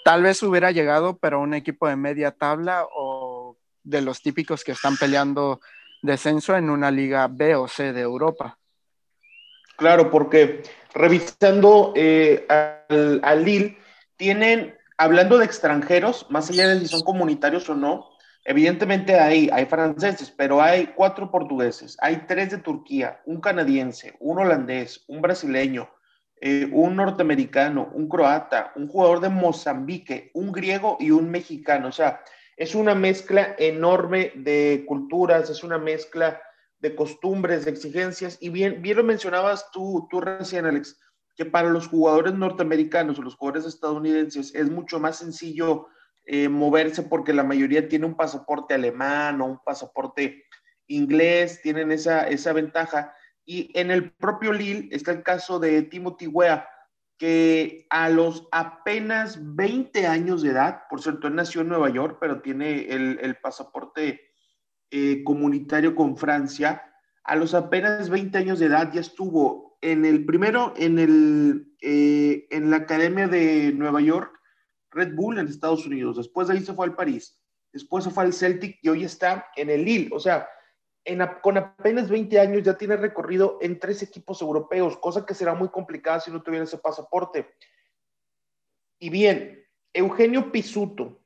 Tal 0.03 0.21
vez 0.21 0.43
hubiera 0.43 0.69
llegado, 0.69 1.17
pero 1.17 1.39
un 1.39 1.55
equipo 1.55 1.87
de 1.87 1.95
media 1.95 2.31
tabla 2.31 2.85
o 2.95 3.57
de 3.83 4.01
los 4.01 4.21
típicos 4.21 4.63
que 4.63 4.73
están 4.73 4.95
peleando 4.97 5.59
descenso 6.03 6.55
en 6.55 6.69
una 6.69 6.91
liga 6.91 7.27
B 7.27 7.55
o 7.55 7.67
C 7.67 7.93
de 7.93 8.01
Europa. 8.01 8.59
Claro, 9.81 10.11
porque 10.11 10.61
revisando 10.93 11.91
eh, 11.95 12.45
al, 12.47 13.43
Lille, 13.43 13.79
tienen, 14.15 14.75
hablando 14.95 15.39
de 15.39 15.45
extranjeros, 15.45 16.27
más 16.29 16.51
allá 16.51 16.67
de 16.67 16.81
si 16.81 16.87
son 16.87 17.01
comunitarios 17.01 17.67
o 17.67 17.73
no, 17.73 18.11
evidentemente 18.45 19.19
hay, 19.19 19.49
hay 19.51 19.65
franceses, 19.65 20.29
pero 20.29 20.61
hay 20.61 20.93
cuatro 20.95 21.31
portugueses, 21.31 21.97
hay 21.99 22.25
tres 22.27 22.51
de 22.51 22.59
Turquía, 22.59 23.21
un 23.25 23.41
canadiense, 23.41 24.13
un 24.19 24.37
holandés, 24.37 25.03
un 25.07 25.19
brasileño, 25.19 25.89
eh, 26.39 26.69
un 26.71 26.95
norteamericano, 26.95 27.89
un 27.95 28.07
croata, 28.07 28.73
un 28.75 28.87
jugador 28.87 29.19
de 29.19 29.29
Mozambique, 29.29 30.29
un 30.35 30.51
griego 30.51 30.97
y 30.99 31.09
un 31.09 31.31
mexicano. 31.31 31.87
O 31.87 31.91
sea, 31.91 32.21
es 32.55 32.75
una 32.75 32.93
mezcla 32.93 33.55
enorme 33.57 34.31
de 34.35 34.85
culturas, 34.87 35.49
es 35.49 35.63
una 35.63 35.79
mezcla 35.79 36.39
de 36.81 36.95
costumbres, 36.95 37.65
de 37.65 37.71
exigencias. 37.71 38.37
Y 38.41 38.49
bien, 38.49 38.81
bien 38.81 38.97
lo 38.97 39.03
mencionabas 39.03 39.71
tú, 39.71 40.07
tú 40.09 40.19
recién, 40.19 40.65
Alex, 40.65 40.99
que 41.35 41.45
para 41.45 41.69
los 41.69 41.87
jugadores 41.87 42.33
norteamericanos 42.33 43.17
o 43.17 43.21
los 43.21 43.35
jugadores 43.35 43.65
estadounidenses 43.65 44.53
es 44.53 44.69
mucho 44.69 44.99
más 44.99 45.17
sencillo 45.17 45.87
eh, 46.25 46.49
moverse 46.49 47.03
porque 47.03 47.33
la 47.33 47.43
mayoría 47.43 47.87
tiene 47.87 48.05
un 48.05 48.15
pasaporte 48.15 48.73
alemán 48.73 49.41
o 49.41 49.45
un 49.45 49.59
pasaporte 49.63 50.43
inglés, 50.87 51.61
tienen 51.61 51.91
esa, 51.91 52.27
esa 52.27 52.53
ventaja. 52.53 53.13
Y 53.45 53.71
en 53.79 53.91
el 53.91 54.11
propio 54.11 54.53
Lille 54.53 54.89
está 54.91 55.11
el 55.11 55.23
caso 55.23 55.59
de 55.59 55.81
Timothy 55.83 56.27
Weah, 56.27 56.67
que 57.17 57.85
a 57.89 58.09
los 58.09 58.47
apenas 58.51 59.39
20 59.55 60.07
años 60.07 60.41
de 60.41 60.49
edad, 60.49 60.83
por 60.89 61.01
cierto, 61.01 61.27
él 61.27 61.35
nació 61.35 61.61
en 61.61 61.69
Nueva 61.69 61.89
York, 61.89 62.17
pero 62.19 62.41
tiene 62.41 62.87
el, 62.89 63.37
pasaporte 63.41 64.30
eh, 64.91 65.23
comunitario 65.23 65.95
con 65.95 66.17
Francia, 66.17 66.83
a 67.23 67.35
los 67.35 67.53
apenas 67.53 68.09
20 68.09 68.37
años 68.37 68.59
de 68.59 68.65
edad 68.65 68.91
ya 68.91 69.01
estuvo 69.01 69.77
en 69.81 70.05
el 70.05 70.25
primero, 70.25 70.73
en, 70.75 70.99
el, 70.99 71.73
eh, 71.81 72.45
en 72.51 72.69
la 72.69 72.77
Academia 72.77 73.27
de 73.27 73.71
Nueva 73.71 74.01
York, 74.01 74.37
Red 74.91 75.15
Bull 75.15 75.39
en 75.39 75.47
Estados 75.47 75.85
Unidos, 75.87 76.17
después 76.17 76.47
de 76.47 76.55
ahí 76.55 76.63
se 76.63 76.73
fue 76.73 76.85
al 76.85 76.95
París, 76.95 77.41
después 77.71 78.03
se 78.03 78.09
fue 78.09 78.25
al 78.25 78.33
Celtic 78.33 78.79
y 78.81 78.89
hoy 78.89 79.05
está 79.05 79.47
en 79.55 79.69
el 79.69 79.85
Lille, 79.85 80.09
o 80.11 80.19
sea, 80.19 80.47
con 81.41 81.57
apenas 81.57 82.09
20 82.09 82.39
años 82.39 82.63
ya 82.63 82.77
tiene 82.77 82.95
recorrido 82.97 83.59
en 83.61 83.79
tres 83.79 84.03
equipos 84.03 84.41
europeos, 84.41 84.97
cosa 84.97 85.25
que 85.25 85.33
será 85.33 85.55
muy 85.55 85.69
complicada 85.69 86.19
si 86.19 86.31
no 86.31 86.43
tuviera 86.43 86.65
ese 86.65 86.77
pasaporte. 86.77 87.55
Y 88.99 89.09
bien, 89.09 89.65
Eugenio 89.93 90.51
Pisuto 90.51 91.20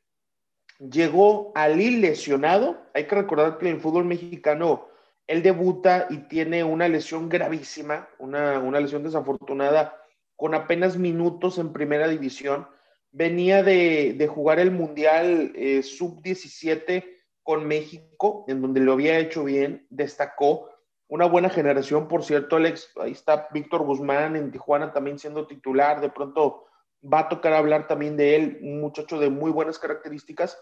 llegó 0.80 1.52
al 1.56 1.78
lesionado. 1.78 2.78
Hay 2.94 3.06
que 3.06 3.16
recordar 3.16 3.58
que 3.58 3.68
en 3.68 3.76
el 3.76 3.82
fútbol 3.82 4.06
mexicano 4.06 4.88
él 5.28 5.42
debuta 5.42 6.08
y 6.10 6.28
tiene 6.28 6.64
una 6.64 6.88
lesión 6.88 7.30
gravísima, 7.30 8.08
una, 8.20 8.60
lesión 8.80 9.04
desafortunada, 9.04 9.98
con 10.36 10.54
apenas 10.54 10.98
minutos 10.98 11.58
en 11.58 11.74
primera 11.74 12.08
división. 12.08 12.68
Venía 13.12 13.64
de, 13.64 14.30
jugar 14.30 14.60
el 14.60 14.72
Mundial 14.72 15.54
eh, 15.56 15.82
Sub-17 15.82 17.06
con 17.42 17.66
México, 17.68 18.46
en 18.48 18.62
donde 18.62 18.82
lo 18.82 18.94
había 18.94 19.18
hecho 19.18 19.44
bien, 19.44 19.88
destacó. 19.90 20.70
Una 21.08 21.26
buena 21.26 21.50
generación, 21.50 22.08
por 22.08 22.24
cierto, 22.24 22.56
Alex. 22.56 22.92
Ahí 23.00 23.12
está 23.12 23.48
Víctor 23.52 23.84
Guzmán 23.84 24.36
en 24.36 24.52
Tijuana 24.52 24.92
también 24.92 25.20
siendo 25.20 25.48
titular. 25.48 26.02
De 26.02 26.10
pronto 26.10 26.66
va 27.12 27.20
a 27.20 27.30
tocar 27.30 27.54
hablar 27.54 27.88
también 27.88 28.18
de 28.18 28.36
él, 28.36 28.60
un 28.62 28.82
muchacho 28.82 29.20
de 29.20 29.30
muy 29.30 29.52
buenas 29.52 29.80
características. 29.80 30.58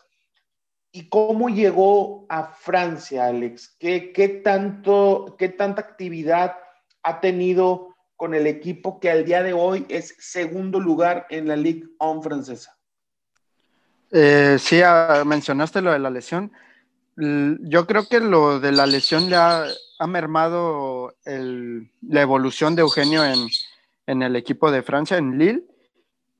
¿Y 0.91 1.09
cómo 1.09 1.49
llegó 1.49 2.25
a 2.29 2.45
Francia, 2.45 3.25
Alex? 3.25 3.75
¿Qué, 3.79 4.11
qué, 4.13 4.27
tanto, 4.27 5.35
¿Qué 5.39 5.49
tanta 5.49 5.81
actividad 5.81 6.55
ha 7.01 7.19
tenido 7.19 7.95
con 8.15 8.33
el 8.33 8.45
equipo 8.45 8.99
que 8.99 9.09
al 9.09 9.25
día 9.25 9.41
de 9.41 9.53
hoy 9.53 9.85
es 9.89 10.15
segundo 10.19 10.79
lugar 10.79 11.25
en 11.29 11.47
la 11.47 11.55
Ligue 11.55 11.87
1 11.99 12.21
francesa? 12.21 12.77
Eh, 14.11 14.57
sí, 14.59 14.81
ah, 14.83 15.23
mencionaste 15.25 15.81
lo 15.81 15.91
de 15.91 15.99
la 15.99 16.11
lesión. 16.11 16.51
Yo 17.15 17.85
creo 17.85 18.07
que 18.07 18.19
lo 18.19 18.59
de 18.59 18.71
la 18.71 18.85
lesión 18.85 19.29
ya 19.29 19.65
ha 19.99 20.07
mermado 20.07 21.15
la 21.25 22.21
evolución 22.21 22.75
de 22.75 22.81
Eugenio 22.81 23.23
en, 23.23 23.47
en, 24.07 24.23
el 24.23 24.35
equipo 24.35 24.71
de 24.71 24.81
Francia, 24.81 25.17
en 25.17 25.37
Lille, 25.37 25.63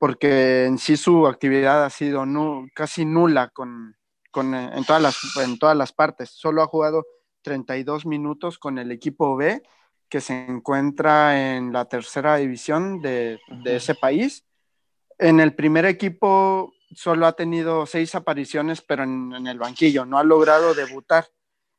porque 0.04 0.66
en 0.66 0.76
sí 0.76 0.98
su 0.98 1.26
actividad 1.26 1.82
ha 1.82 1.88
sido 1.88 2.26
casi 2.74 3.06
nula 3.06 3.48
con, 3.48 3.96
eh, 4.36 4.70
en, 4.74 4.84
todas 4.84 5.00
las, 5.00 5.16
en 5.42 5.58
todas 5.58 5.74
las 5.74 5.94
partes. 5.94 6.28
Solo 6.28 6.60
ha 6.60 6.66
jugado 6.66 7.06
32 7.40 8.04
minutos 8.04 8.58
con 8.58 8.76
el 8.76 8.92
equipo 8.92 9.34
B, 9.34 9.62
que 10.10 10.20
se 10.20 10.44
encuentra 10.44 11.56
en 11.56 11.72
la 11.72 11.86
tercera 11.86 12.36
división 12.36 13.00
de, 13.00 13.38
ese 13.64 13.94
país. 13.94 14.44
En 15.16 15.40
el 15.40 15.54
primer 15.54 15.86
equipo 15.86 16.74
solo 16.94 17.26
ha 17.26 17.32
tenido 17.32 17.86
seis 17.86 18.14
apariciones, 18.14 18.82
pero 18.82 19.04
en, 19.04 19.46
el 19.46 19.58
banquillo, 19.58 20.04
no 20.04 20.18
ha 20.18 20.22
logrado 20.22 20.74
debutar. 20.74 21.28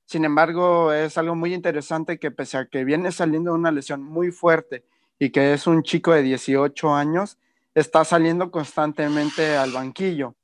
Sin 0.06 0.26
embargo, 0.26 0.92
es 0.92 1.20
algo 1.20 1.36
muy 1.36 1.54
interesante 1.54 2.18
que 2.18 2.32
pese 2.32 2.58
a 2.58 2.66
que 2.66 2.86
viene 2.86 3.12
saliendo 3.12 3.52
de 3.52 3.60
una 3.60 3.72
lesión 3.72 4.02
muy 4.02 4.32
fuerte 4.32 4.84
y 5.20 5.30
que 5.30 5.54
es 5.54 5.68
un 5.68 5.84
chico 5.84 6.12
de 6.12 6.24
18 6.24 6.96
años, 6.96 7.38
está 7.76 8.06
saliendo 8.06 8.50
constantemente 8.50 9.58
al 9.58 9.72
banquillo. 9.72 10.36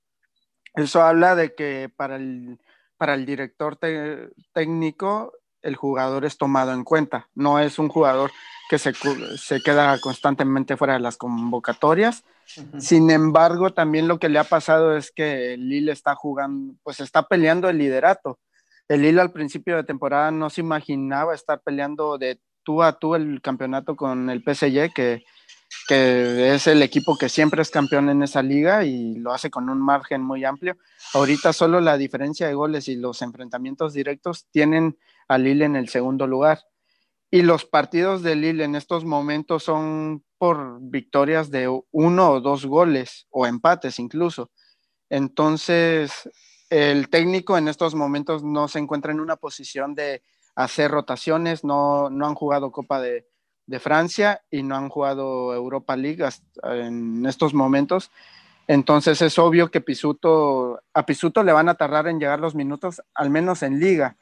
Eso 0.75 1.01
habla 1.01 1.35
de 1.35 1.55
que 1.55 1.89
para 1.95 2.17
el, 2.17 2.59
para 2.97 3.15
el 3.15 3.25
director 3.25 3.79
técnico 4.53 5.33
el 5.61 5.75
jugador 5.75 6.25
es 6.25 6.37
tomado 6.37 6.73
en 6.73 6.83
cuenta, 6.83 7.29
no 7.35 7.59
es 7.59 7.79
un 7.79 7.87
jugador 7.87 8.31
que 8.69 8.79
se, 8.79 8.93
queda 9.61 9.99
constantemente 9.99 10.77
fuera 10.77 10.93
de 10.93 11.01
las 11.01 11.17
convocatorias. 11.17 12.23
Sin 12.79 13.11
embargo, 13.11 13.73
también 13.73 14.07
lo 14.07 14.17
que 14.17 14.29
le 14.29 14.39
ha 14.39 14.45
pasado 14.45 14.95
es 14.95 15.11
que 15.11 15.55
el 15.55 15.67
Lille 15.67 15.91
está 15.91 16.15
jugando, 16.15 16.75
pues 16.81 17.01
está 17.01 17.27
peleando 17.27 17.67
el 17.67 17.77
liderato. 17.77 18.39
El 18.87 19.01
Lille 19.01 19.19
al 19.19 19.33
principio 19.33 19.75
de 19.75 19.83
temporada 19.83 20.31
no 20.31 20.49
se 20.49 20.61
imaginaba 20.61 21.35
estar 21.35 21.61
peleando 21.61 22.17
de 22.17 22.39
tú 22.63 22.81
a 22.81 22.97
tú 22.97 23.15
el 23.15 23.41
campeonato 23.41 23.97
con 23.97 24.29
el 24.29 24.41
PSG, 24.41 24.93
que 24.93 25.25
que 25.87 26.53
es 26.53 26.67
el 26.67 26.81
equipo 26.83 27.17
que 27.17 27.29
siempre 27.29 27.61
es 27.61 27.69
campeón 27.69 28.09
en 28.09 28.23
esa 28.23 28.41
liga 28.41 28.83
y 28.83 29.15
lo 29.15 29.33
hace 29.33 29.49
con 29.49 29.69
un 29.69 29.81
margen 29.81 30.21
muy 30.21 30.45
amplio. 30.45 30.77
Ahorita 31.13 31.53
solo 31.53 31.81
la 31.81 31.97
diferencia 31.97 32.47
de 32.47 32.53
goles 32.53 32.87
y 32.87 32.95
los 32.95 33.21
enfrentamientos 33.21 33.93
directos 33.93 34.47
tienen 34.51 34.97
a 35.27 35.37
Lille 35.37 35.65
en 35.65 35.75
el 35.75 35.89
segundo 35.89 36.27
lugar. 36.27 36.61
Y 37.29 37.43
los 37.43 37.65
partidos 37.65 38.23
de 38.23 38.35
Lille 38.35 38.63
en 38.63 38.75
estos 38.75 39.05
momentos 39.05 39.63
son 39.63 40.23
por 40.37 40.79
victorias 40.81 41.49
de 41.51 41.67
uno 41.91 42.31
o 42.31 42.41
dos 42.41 42.65
goles 42.65 43.27
o 43.29 43.47
empates 43.47 43.99
incluso. 43.99 44.51
Entonces, 45.09 46.11
el 46.69 47.09
técnico 47.09 47.57
en 47.57 47.67
estos 47.67 47.95
momentos 47.95 48.43
no 48.43 48.67
se 48.67 48.79
encuentra 48.79 49.11
en 49.11 49.19
una 49.19 49.37
posición 49.37 49.95
de 49.95 50.23
hacer 50.55 50.91
rotaciones, 50.91 51.63
no, 51.63 52.09
no 52.09 52.27
han 52.27 52.35
jugado 52.35 52.71
Copa 52.71 52.99
de, 52.99 53.30
de 53.65 53.79
Francia 53.79 54.43
y 54.49 54.63
no 54.63 54.75
han 54.75 54.89
jugado 54.89 55.53
Europa 55.53 55.95
League 55.95 56.23
en 56.63 57.25
estos 57.25 57.53
momentos. 57.53 58.11
Entonces 58.67 59.21
es 59.21 59.37
obvio 59.39 59.69
que 59.71 59.81
Pisuto, 59.81 60.81
a 60.93 61.05
Pisuto 61.05 61.43
le 61.43 61.51
van 61.51 61.69
a 61.69 61.75
tardar 61.75 62.07
en 62.07 62.19
llegar 62.19 62.39
los 62.39 62.55
minutos, 62.55 63.01
al 63.13 63.29
menos 63.29 63.63
en 63.63 63.79
liga. 63.79 64.17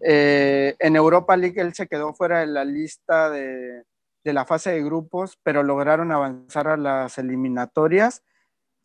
Eh, 0.00 0.76
en 0.78 0.96
Europa 0.96 1.36
League 1.36 1.60
él 1.60 1.74
se 1.74 1.88
quedó 1.88 2.14
fuera 2.14 2.40
de 2.40 2.46
la 2.46 2.64
lista 2.64 3.30
de, 3.30 3.84
la 4.22 4.44
fase 4.44 4.70
de 4.72 4.84
grupos, 4.84 5.38
pero 5.42 5.62
lograron 5.62 6.12
avanzar 6.12 6.68
a 6.68 6.76
las 6.76 7.16
eliminatorias. 7.18 8.22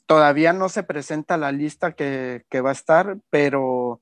Todavía 0.05 0.53
no 0.53 0.69
se 0.69 0.83
presenta 0.83 1.37
la 1.37 1.51
lista 1.51 1.91
que, 1.91 2.45
que 2.49 2.61
va 2.61 2.69
a 2.69 2.73
estar, 2.73 3.17
pero 3.29 4.01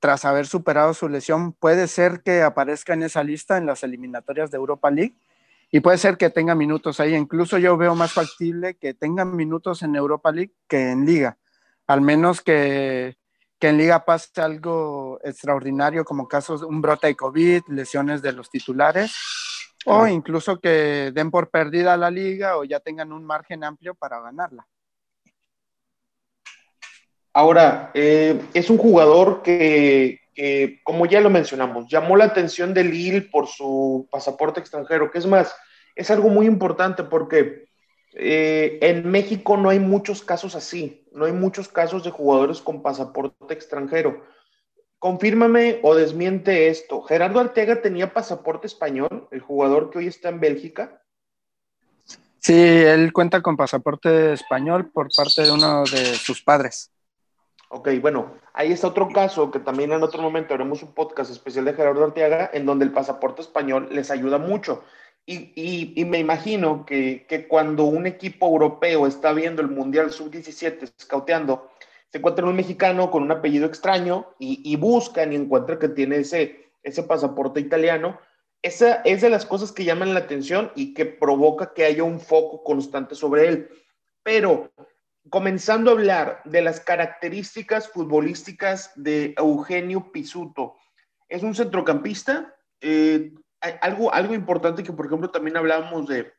tras 0.00 0.24
haber 0.24 0.46
superado 0.46 0.94
su 0.94 1.08
lesión, 1.08 1.52
puede 1.52 1.86
ser 1.86 2.22
que 2.22 2.42
aparezca 2.42 2.94
en 2.94 3.02
esa 3.02 3.22
lista 3.22 3.58
en 3.58 3.66
las 3.66 3.84
eliminatorias 3.84 4.50
de 4.50 4.56
Europa 4.56 4.90
League 4.90 5.14
y 5.70 5.80
puede 5.80 5.98
ser 5.98 6.16
que 6.16 6.30
tenga 6.30 6.54
minutos 6.54 6.98
ahí. 7.00 7.14
Incluso 7.14 7.58
yo 7.58 7.76
veo 7.76 7.94
más 7.94 8.12
factible 8.12 8.74
que 8.74 8.94
tenga 8.94 9.24
minutos 9.24 9.82
en 9.82 9.94
Europa 9.94 10.32
League 10.32 10.52
que 10.66 10.90
en 10.90 11.04
Liga, 11.04 11.38
al 11.86 12.00
menos 12.00 12.40
que, 12.40 13.16
en 13.60 13.76
Liga 13.76 14.04
pase 14.06 14.40
algo 14.40 15.20
extraordinario 15.22 16.04
como 16.04 16.26
casos, 16.26 16.62
un 16.62 16.80
brote 16.80 17.08
de 17.08 17.16
COVID, 17.16 17.62
lesiones 17.68 18.22
de 18.22 18.32
los 18.32 18.48
titulares, 18.48 19.14
o 19.84 20.06
incluso 20.06 20.60
que 20.60 21.12
den 21.14 21.30
por 21.30 21.50
perdida 21.50 21.96
la 21.96 22.10
liga 22.10 22.56
o 22.56 22.64
ya 22.64 22.80
tengan 22.80 23.12
un 23.12 23.24
margen 23.24 23.64
amplio 23.64 23.94
para 23.94 24.20
ganarla. 24.20 24.66
Ahora, 27.32 27.90
eh, 27.94 28.40
es 28.54 28.70
un 28.70 28.78
jugador 28.78 29.42
que, 29.42 30.20
como 30.82 31.06
ya 31.06 31.20
lo 31.20 31.30
mencionamos, 31.30 31.86
llamó 31.88 32.16
la 32.16 32.24
atención 32.24 32.74
de 32.74 32.84
Lille 32.84 33.22
por 33.22 33.46
su 33.46 34.08
pasaporte 34.10 34.60
extranjero, 34.60 35.10
que 35.10 35.18
es 35.18 35.26
más, 35.26 35.54
es 35.94 36.10
algo 36.10 36.28
muy 36.28 36.46
importante 36.46 37.04
porque 37.04 37.70
eh, 38.12 38.78
en 38.82 39.08
México 39.08 39.56
no 39.56 39.70
hay 39.70 39.78
muchos 39.78 40.22
casos 40.22 40.54
así, 40.54 41.06
no 41.12 41.26
hay 41.26 41.32
muchos 41.32 41.68
casos 41.68 42.02
de 42.04 42.10
jugadores 42.10 42.60
con 42.60 42.82
pasaporte 42.82 43.54
extranjero. 43.54 44.24
Confírmame 44.98 45.80
o 45.82 45.94
desmiente 45.94 46.68
esto. 46.68 47.02
¿Gerardo 47.02 47.40
Arteaga 47.40 47.80
tenía 47.80 48.12
pasaporte 48.12 48.66
español, 48.66 49.28
el 49.30 49.40
jugador 49.40 49.90
que 49.90 49.98
hoy 49.98 50.08
está 50.08 50.28
en 50.28 50.40
Bélgica? 50.40 51.02
Sí, 52.38 52.54
él 52.54 53.12
cuenta 53.12 53.40
con 53.42 53.56
pasaporte 53.56 54.32
español 54.32 54.90
por 54.90 55.08
parte 55.14 55.42
de 55.42 55.52
uno 55.52 55.84
de 55.84 56.14
sus 56.16 56.42
padres. 56.42 56.90
Ok, 57.72 57.88
bueno, 58.00 58.34
ahí 58.52 58.72
está 58.72 58.88
otro 58.88 59.08
caso 59.10 59.52
que 59.52 59.60
también 59.60 59.92
en 59.92 60.02
otro 60.02 60.20
momento 60.20 60.54
haremos 60.54 60.82
un 60.82 60.92
podcast 60.92 61.30
especial 61.30 61.64
de 61.64 61.72
Gerardo 61.72 62.04
Arteaga 62.04 62.50
en 62.52 62.66
donde 62.66 62.84
el 62.84 62.90
pasaporte 62.90 63.42
español 63.42 63.88
les 63.92 64.10
ayuda 64.10 64.38
mucho. 64.38 64.82
Y, 65.24 66.04
me 66.08 66.18
imagino 66.18 66.84
que, 66.84 67.46
cuando 67.48 67.84
un 67.84 68.08
equipo 68.08 68.48
europeo 68.48 69.06
está 69.06 69.32
viendo 69.32 69.62
el 69.62 69.68
Mundial 69.68 70.10
Sub-17, 70.10 70.94
scouteando, 71.00 71.70
se 72.10 72.18
encuentra 72.18 72.44
un 72.44 72.56
mexicano 72.56 73.08
con 73.08 73.22
un 73.22 73.30
apellido 73.30 73.66
extraño 73.66 74.34
y, 74.40 74.74
buscan 74.74 75.32
y 75.32 75.36
encuentran 75.36 75.78
que 75.78 75.90
tiene 75.90 76.16
ese, 76.16 76.72
ese 76.82 77.04
pasaporte 77.04 77.60
italiano. 77.60 78.18
Esa 78.62 79.02
es 79.04 79.20
de 79.20 79.30
las 79.30 79.46
cosas 79.46 79.70
que 79.70 79.84
llaman 79.84 80.12
la 80.12 80.20
atención 80.20 80.72
y 80.74 80.92
que 80.92 81.06
provoca 81.06 81.72
que 81.72 81.84
haya 81.84 82.02
un 82.02 82.18
foco 82.18 82.64
constante 82.64 83.14
sobre 83.14 83.46
él. 83.46 83.68
Pero 84.24 84.72
comenzando 85.30 85.90
a 85.90 85.94
hablar 85.94 86.42
de 86.44 86.60
las 86.60 86.80
características 86.80 87.88
futbolísticas 87.88 88.92
de 88.96 89.34
Eugenio 89.38 90.10
Pisuto. 90.12 90.76
Es 91.28 91.42
un 91.42 91.54
centrocampista. 91.54 92.54
Eh, 92.80 93.32
algo, 93.80 94.12
algo 94.12 94.34
importante 94.34 94.82
que, 94.82 94.92
por 94.92 95.06
ejemplo, 95.06 95.30
también 95.30 95.56
hablábamos 95.56 96.08
de, 96.08 96.32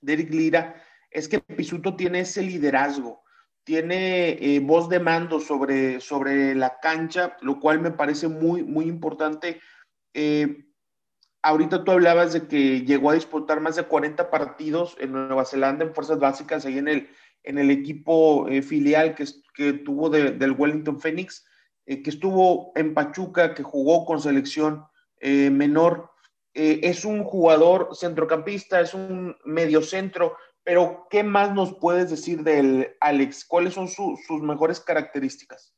de 0.00 0.12
Eric 0.12 0.30
Lira, 0.32 0.82
es 1.10 1.28
que 1.28 1.40
Pisuto 1.40 1.96
tiene 1.96 2.20
ese 2.20 2.42
liderazgo, 2.42 3.22
tiene 3.64 4.30
eh, 4.30 4.60
voz 4.60 4.88
de 4.88 5.00
mando 5.00 5.40
sobre, 5.40 6.00
sobre 6.00 6.54
la 6.54 6.78
cancha, 6.80 7.36
lo 7.40 7.58
cual 7.58 7.80
me 7.80 7.90
parece 7.90 8.28
muy, 8.28 8.62
muy 8.62 8.86
importante. 8.86 9.60
Eh, 10.14 10.66
ahorita 11.42 11.84
tú 11.84 11.90
hablabas 11.90 12.32
de 12.32 12.46
que 12.46 12.82
llegó 12.82 13.10
a 13.10 13.14
disputar 13.14 13.60
más 13.60 13.76
de 13.76 13.84
40 13.84 14.30
partidos 14.30 14.96
en 15.00 15.12
Nueva 15.12 15.44
Zelanda 15.44 15.84
en 15.84 15.94
fuerzas 15.94 16.18
básicas, 16.18 16.64
ahí 16.64 16.78
en 16.78 16.88
el, 16.88 17.08
en 17.44 17.58
el 17.58 17.70
equipo 17.70 18.48
eh, 18.48 18.62
filial 18.62 19.14
que, 19.14 19.72
tuvo 19.84 20.08
del 20.10 20.52
Wellington 20.52 21.00
Phoenix, 21.00 21.44
eh, 21.86 22.02
que 22.02 22.10
estuvo 22.10 22.72
en 22.74 22.94
Pachuca, 22.94 23.54
que 23.54 23.62
jugó 23.62 24.04
con 24.04 24.20
selección 24.20 24.84
eh, 25.20 25.50
menor. 25.50 26.10
es 26.54 27.04
un 27.04 27.24
jugador 27.24 27.90
centrocampista, 27.94 28.80
es 28.80 28.92
un 28.94 29.36
mediocentro, 29.44 30.36
pero 30.64 31.06
¿qué 31.10 31.22
más 31.22 31.52
nos 31.54 31.74
puedes 31.74 32.10
decir 32.10 32.42
del 32.42 32.96
Alex? 33.00 33.44
¿Cuáles 33.44 33.74
son 33.74 33.88
sus 33.88 34.42
mejores 34.42 34.80
características? 34.80 35.74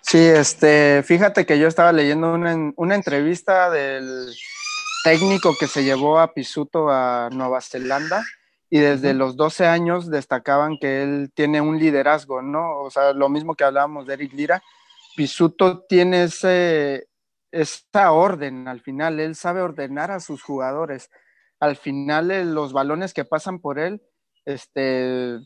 Sí, 0.00 0.18
este, 0.18 1.02
fíjate 1.04 1.46
que 1.46 1.58
yo 1.58 1.68
estaba 1.68 1.92
leyendo 1.92 2.34
una, 2.34 2.72
una 2.76 2.94
entrevista 2.94 3.70
del 3.70 4.34
técnico 5.04 5.54
que 5.58 5.66
se 5.66 5.84
llevó 5.84 6.18
a 6.18 6.34
Pisuto 6.34 6.90
a 6.90 7.28
Nueva 7.32 7.60
Zelanda 7.60 8.24
y 8.70 8.78
desde 8.78 9.14
los 9.14 9.36
12 9.36 9.66
años 9.66 10.08
destacaban 10.08 10.78
que 10.78 11.02
él 11.02 11.32
tiene 11.34 11.60
un 11.60 11.78
liderazgo, 11.78 12.40
¿no? 12.40 12.80
O 12.80 12.90
sea, 12.90 13.12
lo 13.12 13.28
mismo 13.28 13.56
que 13.56 13.64
hablábamos 13.64 14.06
de 14.06 14.14
Eric 14.14 14.32
Lira, 14.32 14.62
Pisuto 15.16 15.84
tiene 15.88 16.24
ese, 16.24 17.08
esa 17.50 18.12
orden 18.12 18.68
al 18.68 18.80
final, 18.80 19.18
él 19.18 19.34
sabe 19.34 19.60
ordenar 19.60 20.12
a 20.12 20.20
sus 20.20 20.42
jugadores. 20.42 21.10
Al 21.58 21.76
final, 21.76 22.30
eh, 22.30 22.44
los 22.44 22.72
balones 22.72 23.12
que 23.12 23.24
pasan 23.24 23.58
por 23.58 23.80
él, 23.80 24.02
este, 24.44 25.38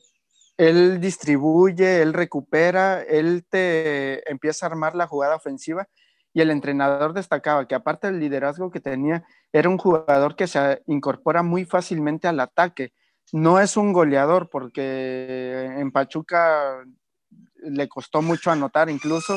él 0.59 1.01
distribuye, 1.01 2.03
él 2.03 2.13
recupera, 2.13 3.03
él 3.03 3.45
te 3.49 4.31
empieza 4.31 4.67
a 4.67 4.69
armar 4.69 4.95
la 4.95 5.07
jugada 5.07 5.37
ofensiva 5.37 5.89
y 6.35 6.41
el 6.41 6.51
entrenador 6.51 7.15
destacaba 7.15 7.67
que 7.67 7.75
aparte 7.75 8.09
del 8.09 8.21
liderazgo 8.21 8.71
que 8.71 8.81
tenía, 8.81 9.25
era 9.53 9.69
un 9.69 9.79
jugador 9.79 10.35
que 10.37 10.49
se 10.49 10.83
incorpora 10.87 11.43
muy 11.43 11.65
fácilmente 11.65 12.27
al 12.27 12.41
ataque. 12.41 12.93
No 13.33 13.59
es 13.59 13.77
un 13.77 13.93
goleador 13.93 14.49
porque 14.51 15.65
en 15.79 15.91
Pachuca 15.91 16.85
le 17.57 17.89
costó 17.89 18.23
mucho 18.23 18.51
anotar, 18.51 18.91
incluso 18.91 19.37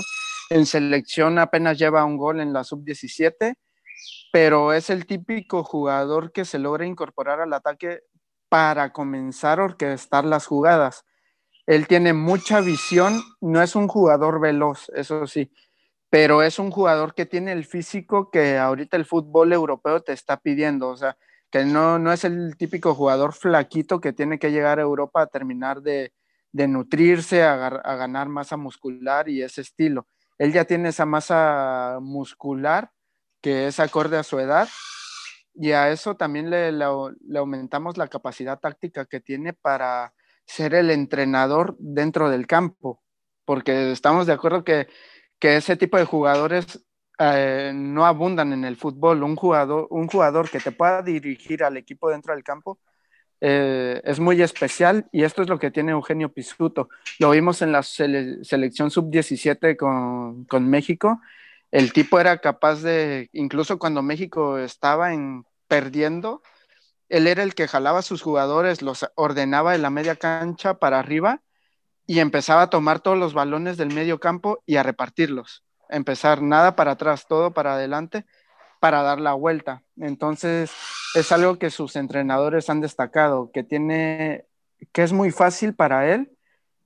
en 0.49 0.65
selección 0.65 1.39
apenas 1.39 1.77
lleva 1.77 2.05
un 2.05 2.17
gol 2.17 2.39
en 2.39 2.53
la 2.53 2.63
sub-17, 2.63 3.55
pero 4.31 4.73
es 4.73 4.89
el 4.89 5.05
típico 5.05 5.63
jugador 5.63 6.31
que 6.31 6.45
se 6.45 6.59
logra 6.59 6.85
incorporar 6.85 7.41
al 7.41 7.53
ataque 7.53 8.01
para 8.49 8.93
comenzar 8.93 9.59
a 9.59 9.65
orquestar 9.65 10.25
las 10.25 10.45
jugadas. 10.45 11.05
Él 11.65 11.87
tiene 11.87 12.13
mucha 12.13 12.61
visión, 12.61 13.21
no 13.41 13.61
es 13.61 13.75
un 13.75 13.87
jugador 13.87 14.39
veloz, 14.39 14.89
eso 14.95 15.27
sí, 15.27 15.51
pero 16.09 16.41
es 16.43 16.59
un 16.59 16.71
jugador 16.71 17.13
que 17.13 17.25
tiene 17.25 17.51
el 17.51 17.65
físico 17.65 18.31
que 18.31 18.57
ahorita 18.57 18.95
el 18.95 19.05
fútbol 19.05 19.51
europeo 19.51 20.01
te 20.01 20.13
está 20.13 20.37
pidiendo, 20.37 20.87
o 20.89 20.95
sea, 20.95 21.17
que 21.51 21.65
no, 21.65 21.99
no 21.99 22.11
es 22.11 22.23
el 22.23 22.55
típico 22.57 22.95
jugador 22.95 23.33
flaquito 23.33 24.01
que 24.01 24.13
tiene 24.13 24.39
que 24.39 24.51
llegar 24.51 24.79
a 24.79 24.83
Europa 24.83 25.21
a 25.21 25.27
terminar 25.27 25.81
de, 25.81 26.11
nutrirse, 26.53 27.43
a, 27.43 27.55
ganar 27.95 28.29
masa 28.29 28.57
muscular 28.57 29.29
y 29.29 29.41
ese 29.41 29.61
estilo. 29.61 30.07
Él 30.37 30.53
ya 30.53 30.65
tiene 30.65 30.89
esa 30.89 31.05
masa 31.05 31.99
muscular 32.01 32.91
que 33.41 33.67
es 33.67 33.79
acorde 33.79 34.17
a 34.17 34.23
su 34.23 34.39
edad 34.39 34.67
y 35.53 35.71
a 35.71 35.89
eso 35.89 36.15
también 36.15 36.49
le, 36.49 36.71
le 36.71 37.39
aumentamos 37.39 37.97
la 37.97 38.07
capacidad 38.07 38.59
táctica 38.59 39.05
que 39.05 39.19
tiene 39.19 39.53
para 39.53 40.13
ser 40.47 40.73
el 40.73 40.89
entrenador 40.89 41.75
dentro 41.77 42.29
del 42.29 42.47
campo, 42.47 43.03
porque 43.45 43.91
estamos 43.91 44.25
de 44.25 44.33
acuerdo 44.33 44.63
que, 44.63 44.87
ese 45.39 45.77
tipo 45.77 45.97
de 45.97 46.05
jugadores 46.05 46.86
eh, 47.19 47.71
no 47.73 48.05
abundan 48.05 48.53
en 48.53 48.65
el 48.65 48.77
fútbol. 48.77 49.23
Un 49.23 49.35
jugador, 49.35 49.87
un 49.89 50.07
jugador 50.07 50.49
que 50.49 50.59
te 50.59 50.71
pueda 50.71 51.01
dirigir 51.01 51.63
al 51.63 51.77
equipo 51.77 52.09
dentro 52.09 52.33
del 52.33 52.43
campo 52.43 52.79
eh, 53.39 54.01
es 54.03 54.19
muy 54.19 54.41
especial 54.41 55.07
y 55.11 55.23
esto 55.23 55.43
es 55.43 55.49
lo 55.49 55.59
que 55.59 55.71
tiene 55.71 55.91
Eugenio 55.91 56.31
Pisuto. 56.33 56.89
Lo 57.19 57.31
vimos 57.31 57.61
en 57.61 57.71
la 57.71 57.83
selección 57.83 58.91
sub-17 58.91 59.77
con, 59.77 60.45
con, 60.45 60.67
México. 60.69 61.21
El 61.71 61.93
tipo 61.93 62.19
era 62.19 62.39
capaz 62.39 62.81
de, 62.81 63.29
incluso 63.33 63.77
cuando 63.77 64.01
México 64.01 64.57
estaba 64.57 65.13
en, 65.13 65.45
perdiendo, 65.67 66.41
él 67.09 67.27
era 67.27 67.43
el 67.43 67.55
que 67.55 67.67
jalaba 67.67 67.99
a 67.99 68.03
sus 68.03 68.21
jugadores, 68.21 68.81
los 68.81 69.05
ordenaba 69.15 69.75
en 69.75 69.81
la 69.81 69.89
media 69.89 70.15
cancha 70.15 70.75
para 70.79 70.99
arriba 70.99 71.41
y 72.07 72.19
empezaba 72.19 72.63
a 72.63 72.69
tomar 72.69 73.01
todos 73.01 73.17
los 73.17 73.33
balones 73.33 73.77
del 73.77 73.93
medio 73.93 74.19
campo 74.19 74.63
y 74.65 74.77
a 74.77 74.83
repartirlos. 74.83 75.66
Empezar 75.89 76.41
nada 76.41 76.75
para 76.75 76.91
atrás, 76.91 77.25
todo 77.27 77.51
para 77.51 77.73
adelante 77.73 78.25
para 78.79 79.01
dar 79.01 79.19
la 79.19 79.33
vuelta. 79.33 79.83
Entonces, 79.97 80.71
es 81.15 81.31
algo 81.31 81.57
que 81.57 81.69
sus 81.69 81.95
entrenadores 81.95 82.69
han 82.69 82.81
destacado, 82.81 83.51
que 83.51 83.63
tiene, 83.63 84.45
que 84.91 85.03
es 85.03 85.13
muy 85.13 85.31
fácil 85.31 85.73
para 85.73 86.13
él 86.13 86.31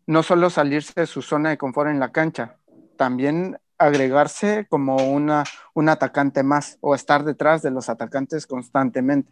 no 0.07 0.23
solo 0.23 0.49
salirse 0.49 0.93
de 0.95 1.07
su 1.07 1.21
zona 1.21 1.51
de 1.51 1.57
confort 1.57 1.89
en 1.89 1.99
la 1.99 2.11
cancha, 2.11 2.57
también 2.97 3.57
agregarse 3.77 4.67
como 4.69 4.97
una, 4.97 5.43
un 5.73 5.89
atacante 5.89 6.43
más 6.43 6.77
o 6.81 6.95
estar 6.95 7.23
detrás 7.23 7.61
de 7.61 7.71
los 7.71 7.89
atacantes 7.89 8.45
constantemente. 8.45 9.31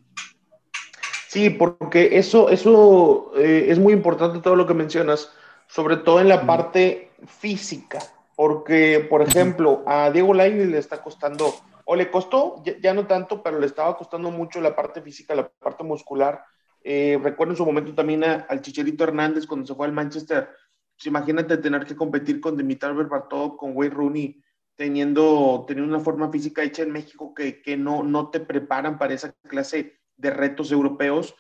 Sí, 1.28 1.50
porque 1.50 2.18
eso, 2.18 2.50
eso 2.50 3.32
eh, 3.38 3.68
es 3.70 3.78
muy 3.78 3.94
importante 3.94 4.40
todo 4.40 4.56
lo 4.56 4.66
que 4.66 4.74
mencionas, 4.74 5.32
sobre 5.68 5.98
todo 5.98 6.22
en 6.22 6.30
la 6.30 6.46
parte 6.46 7.12
física, 7.28 8.00
porque, 8.40 9.06
por 9.10 9.22
ejemplo, 9.22 9.84
a 9.86 10.10
Diego 10.12 10.34
Lainez 10.34 10.70
le 10.70 10.78
está 10.78 11.04
costando, 11.04 11.54
o 11.84 11.94
le 11.94 12.10
costó, 12.10 12.64
ya, 12.82 12.94
no 12.94 13.06
tanto, 13.06 13.44
pero 13.44 13.60
le 13.60 13.66
estaba 13.66 13.98
costando 13.98 14.32
mucho 14.32 14.62
la 14.62 14.78
parte 14.78 15.02
física, 15.02 15.36
la 15.36 15.50
parte 15.50 15.84
muscular. 15.84 16.42
Eh, 16.82 17.20
recuerdo 17.22 17.52
en 17.52 17.58
su 17.58 17.66
momento 17.66 17.94
también 17.94 18.24
al 18.24 18.62
Chicharito 18.62 19.04
Hernández 19.04 19.46
cuando 19.46 19.68
se 19.68 19.76
fue 19.76 19.88
al 19.88 19.92
Manchester. 19.92 20.52
Pues 20.96 21.06
imagínate 21.06 21.58
tener 21.58 21.86
que 21.86 21.98
competir 21.98 22.40
con 22.40 22.56
Dimitar 22.56 22.96
Berbatov, 22.96 23.58
con 23.58 23.76
Wayne 23.76 23.94
Rooney, 23.94 24.42
teniendo, 24.74 25.66
teniendo 25.68 25.94
una 25.94 26.02
forma 26.02 26.32
física 26.32 26.64
hecha 26.64 26.84
en 26.84 26.94
México 26.94 27.34
que, 27.34 27.62
que 27.62 27.76
no, 27.76 28.04
no 28.04 28.30
te 28.30 28.40
preparan 28.40 28.98
para 28.98 29.16
esa 29.16 29.34
clase 29.50 30.00
de 30.16 30.30
retos 30.30 30.72
europeos 30.72 31.36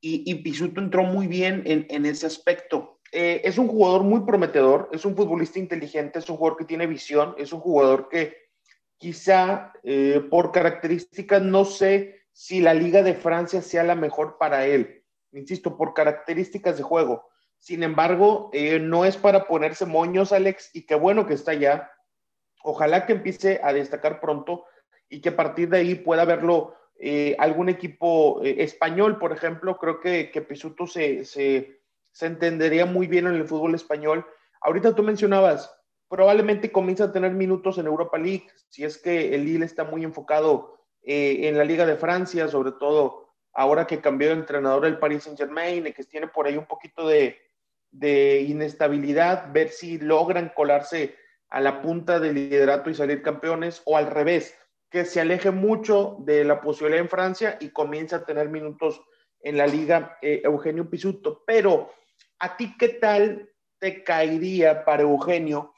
y, 0.00 0.22
y 0.24 0.36
Pisuto 0.36 0.80
entró 0.80 1.02
muy 1.02 1.26
bien 1.26 1.62
en, 1.66 1.86
en 1.90 2.06
ese 2.06 2.24
aspecto. 2.24 3.01
Eh, 3.14 3.42
es 3.44 3.58
un 3.58 3.68
jugador 3.68 4.04
muy 4.04 4.20
prometedor, 4.20 4.88
es 4.90 5.04
un 5.04 5.14
futbolista 5.14 5.58
inteligente, 5.58 6.18
es 6.18 6.30
un 6.30 6.38
jugador 6.38 6.56
que 6.56 6.64
tiene 6.64 6.86
visión, 6.86 7.34
es 7.36 7.52
un 7.52 7.60
jugador 7.60 8.08
que 8.08 8.38
quizá 8.96 9.74
eh, 9.82 10.26
por 10.30 10.50
características 10.50 11.42
no 11.42 11.66
sé 11.66 12.22
si 12.32 12.62
la 12.62 12.72
Liga 12.72 13.02
de 13.02 13.12
Francia 13.12 13.60
sea 13.60 13.84
la 13.84 13.94
mejor 13.94 14.38
para 14.38 14.64
él, 14.64 15.04
insisto, 15.32 15.76
por 15.76 15.92
características 15.92 16.78
de 16.78 16.84
juego. 16.84 17.28
Sin 17.58 17.82
embargo, 17.82 18.48
eh, 18.54 18.78
no 18.80 19.04
es 19.04 19.18
para 19.18 19.46
ponerse 19.46 19.84
moños, 19.84 20.32
Alex, 20.32 20.70
y 20.72 20.86
qué 20.86 20.94
bueno 20.94 21.26
que 21.26 21.34
está 21.34 21.50
allá. 21.50 21.92
Ojalá 22.64 23.04
que 23.04 23.12
empiece 23.12 23.60
a 23.62 23.74
destacar 23.74 24.20
pronto 24.20 24.64
y 25.10 25.20
que 25.20 25.28
a 25.28 25.36
partir 25.36 25.68
de 25.68 25.78
ahí 25.78 25.94
pueda 25.96 26.24
verlo 26.24 26.76
algún 27.38 27.68
equipo 27.68 28.40
español, 28.44 29.18
por 29.18 29.32
ejemplo, 29.32 29.76
creo 29.76 29.98
que, 29.98 30.30
que 30.30 30.46
se, 31.24 31.81
se, 32.12 32.26
entendería 32.26 32.86
muy 32.86 33.06
bien 33.06 33.26
en 33.26 33.34
el 33.34 33.46
fútbol 33.46 33.74
español. 33.74 34.26
Ahorita 34.60 34.94
tú 34.94 35.02
mencionabas, 35.02 35.74
probablemente 36.08 36.70
comienza 36.70 37.04
a 37.04 37.12
tener 37.12 37.32
minutos 37.32 37.78
en 37.78 37.86
Europa 37.86 38.18
League, 38.18 38.46
si 38.68 38.84
es 38.84 38.98
que 38.98 39.34
el 39.34 39.44
Lille 39.44 39.64
está 39.64 39.84
muy 39.84 40.04
enfocado 40.04 40.78
eh, 41.02 41.48
en 41.48 41.58
la 41.58 41.64
Liga 41.64 41.86
de 41.86 41.96
Francia, 41.96 42.48
sobre 42.48 42.72
todo 42.72 43.28
ahora 43.54 43.86
que 43.86 44.00
cambió 44.00 44.28
de 44.28 44.34
entrenador 44.34 44.86
el 44.86 44.98
Paris 44.98 45.24
Saint 45.24 45.38
Germain, 45.38 45.86
y 45.86 45.92
que 45.92 46.04
tiene 46.04 46.28
por 46.28 46.46
ahí 46.46 46.56
un 46.56 46.66
poquito 46.66 47.06
de, 47.06 47.38
de 47.90 48.40
inestabilidad, 48.42 49.52
ver 49.52 49.68
si 49.68 49.98
logran 49.98 50.52
colarse 50.54 51.16
a 51.48 51.60
la 51.60 51.82
punta 51.82 52.18
del 52.18 52.34
liderato 52.34 52.88
y 52.88 52.94
salir 52.94 53.22
campeones, 53.22 53.82
o 53.84 53.96
al 53.96 54.06
revés, 54.06 54.54
que 54.90 55.04
se 55.06 55.20
aleje 55.20 55.50
mucho 55.50 56.16
de 56.20 56.44
la 56.44 56.60
posibilidad 56.60 57.02
en 57.02 57.08
Francia 57.08 57.56
y 57.60 57.70
comience 57.70 58.14
a 58.14 58.24
tener 58.24 58.48
minutos 58.48 59.02
en 59.40 59.56
la 59.56 59.66
liga 59.66 60.18
eh, 60.22 60.42
Eugenio 60.44 60.88
Pisuto. 60.88 61.42
Pero, 61.46 61.90
¿a 62.42 62.56
ti 62.56 62.76
qué 62.76 62.88
tal 62.88 63.48
te 63.78 64.02
caería 64.02 64.84
para 64.84 65.02
Eugenio 65.02 65.72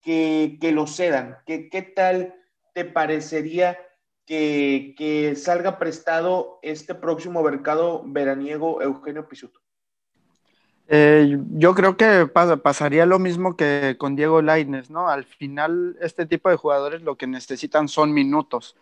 que, 0.00 0.58
que 0.60 0.70
lo 0.70 0.86
cedan? 0.86 1.38
¿Qué, 1.44 1.68
¿Qué 1.68 1.82
tal 1.82 2.34
te 2.72 2.84
parecería 2.84 3.76
que, 4.24 4.94
que 4.96 5.34
salga 5.34 5.78
prestado 5.78 6.60
este 6.62 6.94
próximo 6.94 7.42
mercado 7.42 8.02
veraniego 8.06 8.80
Eugenio 8.80 9.28
Pisuto? 9.28 9.60
Eh, 10.86 11.38
yo 11.52 11.74
creo 11.74 11.96
que 11.96 12.26
pasaría 12.26 13.06
lo 13.06 13.18
mismo 13.18 13.56
que 13.56 13.96
con 13.98 14.16
Diego 14.16 14.42
Laines, 14.42 14.90
¿no? 14.90 15.08
Al 15.08 15.24
final, 15.24 15.96
este 16.00 16.26
tipo 16.26 16.50
de 16.50 16.56
jugadores 16.56 17.02
lo 17.02 17.16
que 17.16 17.26
necesitan 17.26 17.88
son 17.88 18.12
minutos. 18.12 18.76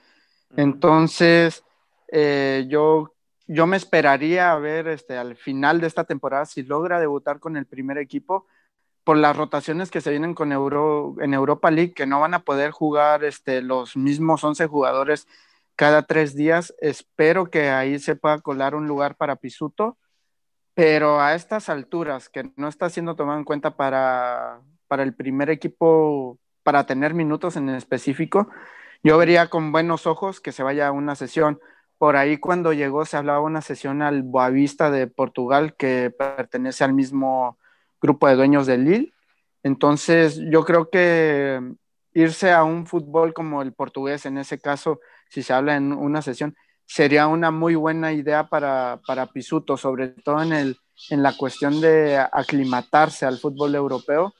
Entonces, 0.56 1.64
eh, 2.08 2.66
yo, 2.68 3.14
yo 3.46 3.66
me 3.66 3.76
esperaría 3.76 4.52
a 4.52 4.58
ver 4.58 4.88
este, 4.88 5.16
al 5.16 5.36
final 5.36 5.80
de 5.80 5.86
esta 5.86 6.04
temporada 6.04 6.46
si 6.46 6.62
logra 6.62 7.00
debutar 7.00 7.40
con 7.40 7.56
el 7.56 7.66
primer 7.66 7.98
equipo 7.98 8.46
por 9.04 9.16
las 9.16 9.36
rotaciones 9.36 9.90
que 9.90 10.00
se 10.00 10.10
vienen 10.10 10.34
con 10.34 10.52
Euro, 10.52 11.16
en 11.20 11.34
Europa 11.34 11.70
League, 11.70 11.92
que 11.92 12.06
no 12.06 12.20
van 12.20 12.34
a 12.34 12.44
poder 12.44 12.70
jugar 12.70 13.24
este, 13.24 13.62
los 13.62 13.96
mismos 13.96 14.44
11 14.44 14.66
jugadores 14.66 15.26
cada 15.76 16.04
tres 16.04 16.34
días. 16.36 16.74
Espero 16.80 17.50
que 17.50 17.70
ahí 17.70 17.98
se 17.98 18.16
pueda 18.16 18.40
colar 18.40 18.74
un 18.74 18.86
lugar 18.86 19.16
para 19.16 19.36
Pisuto 19.36 19.98
pero 20.74 21.20
a 21.20 21.34
estas 21.34 21.68
alturas, 21.68 22.28
que 22.28 22.50
no 22.56 22.68
está 22.68 22.88
siendo 22.90 23.14
tomado 23.16 23.38
en 23.38 23.44
cuenta 23.44 23.76
para, 23.76 24.60
para 24.88 25.02
el 25.02 25.14
primer 25.14 25.50
equipo, 25.50 26.38
para 26.62 26.86
tener 26.86 27.14
minutos 27.14 27.56
en 27.56 27.68
específico, 27.70 28.48
yo 29.02 29.18
vería 29.18 29.48
con 29.48 29.72
buenos 29.72 30.06
ojos 30.06 30.40
que 30.40 30.52
se 30.52 30.62
vaya 30.62 30.88
a 30.88 30.92
una 30.92 31.14
sesión. 31.16 31.60
Por 32.02 32.16
ahí 32.16 32.38
cuando 32.38 32.72
llegó 32.72 33.04
se 33.04 33.16
hablaba 33.16 33.42
una 33.42 33.62
sesión 33.62 34.02
al 34.02 34.24
Boavista 34.24 34.90
de 34.90 35.06
Portugal, 35.06 35.76
que 35.76 36.10
pertenece 36.10 36.82
al 36.82 36.94
mismo 36.94 37.58
grupo 38.00 38.26
de 38.26 38.34
dueños 38.34 38.66
del 38.66 38.82
Lille. 38.82 39.12
Entonces 39.62 40.40
yo 40.50 40.64
creo 40.64 40.90
que 40.90 41.60
irse 42.12 42.50
a 42.50 42.64
un 42.64 42.88
fútbol 42.88 43.32
como 43.32 43.62
el 43.62 43.72
portugués, 43.72 44.26
en 44.26 44.36
ese 44.36 44.58
caso, 44.58 44.98
si 45.30 45.44
se 45.44 45.52
habla 45.52 45.76
en 45.76 45.92
una 45.92 46.22
sesión, 46.22 46.56
sería 46.86 47.28
una 47.28 47.52
muy 47.52 47.76
buena 47.76 48.12
idea 48.12 48.48
para, 48.48 49.00
para 49.06 49.26
Pisuto, 49.26 49.76
sobre 49.76 50.08
todo 50.08 50.42
en, 50.42 50.52
el, 50.52 50.78
en 51.10 51.22
la 51.22 51.36
cuestión 51.36 51.80
de 51.80 52.18
aclimatarse 52.18 53.26
al 53.26 53.38
fútbol 53.38 53.76
europeo, 53.76 54.34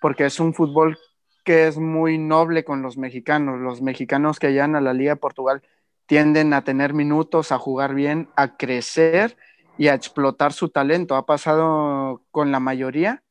porque 0.00 0.26
es 0.26 0.38
un 0.38 0.54
fútbol 0.54 0.96
que 1.44 1.66
es 1.66 1.78
muy 1.78 2.16
noble 2.16 2.62
con 2.62 2.80
los 2.80 2.96
mexicanos. 2.96 3.58
Los 3.58 3.82
mexicanos 3.82 4.38
que 4.38 4.52
llegan 4.52 4.76
a 4.76 4.80
la 4.80 4.92
Liga 4.92 5.14
de 5.14 5.20
Portugal 5.20 5.64
tienden 6.08 6.54
a 6.54 6.64
tener 6.64 6.94
minutos, 6.94 7.52
a 7.52 7.58
jugar 7.58 7.94
bien, 7.94 8.30
a 8.34 8.56
crecer 8.56 9.36
y 9.76 9.88
a 9.88 9.94
explotar 9.94 10.54
su 10.54 10.70
talento. 10.70 11.14
Ha 11.14 11.26
pasado 11.26 12.24
con 12.30 12.50
la 12.50 12.60
mayoría. 12.60 13.22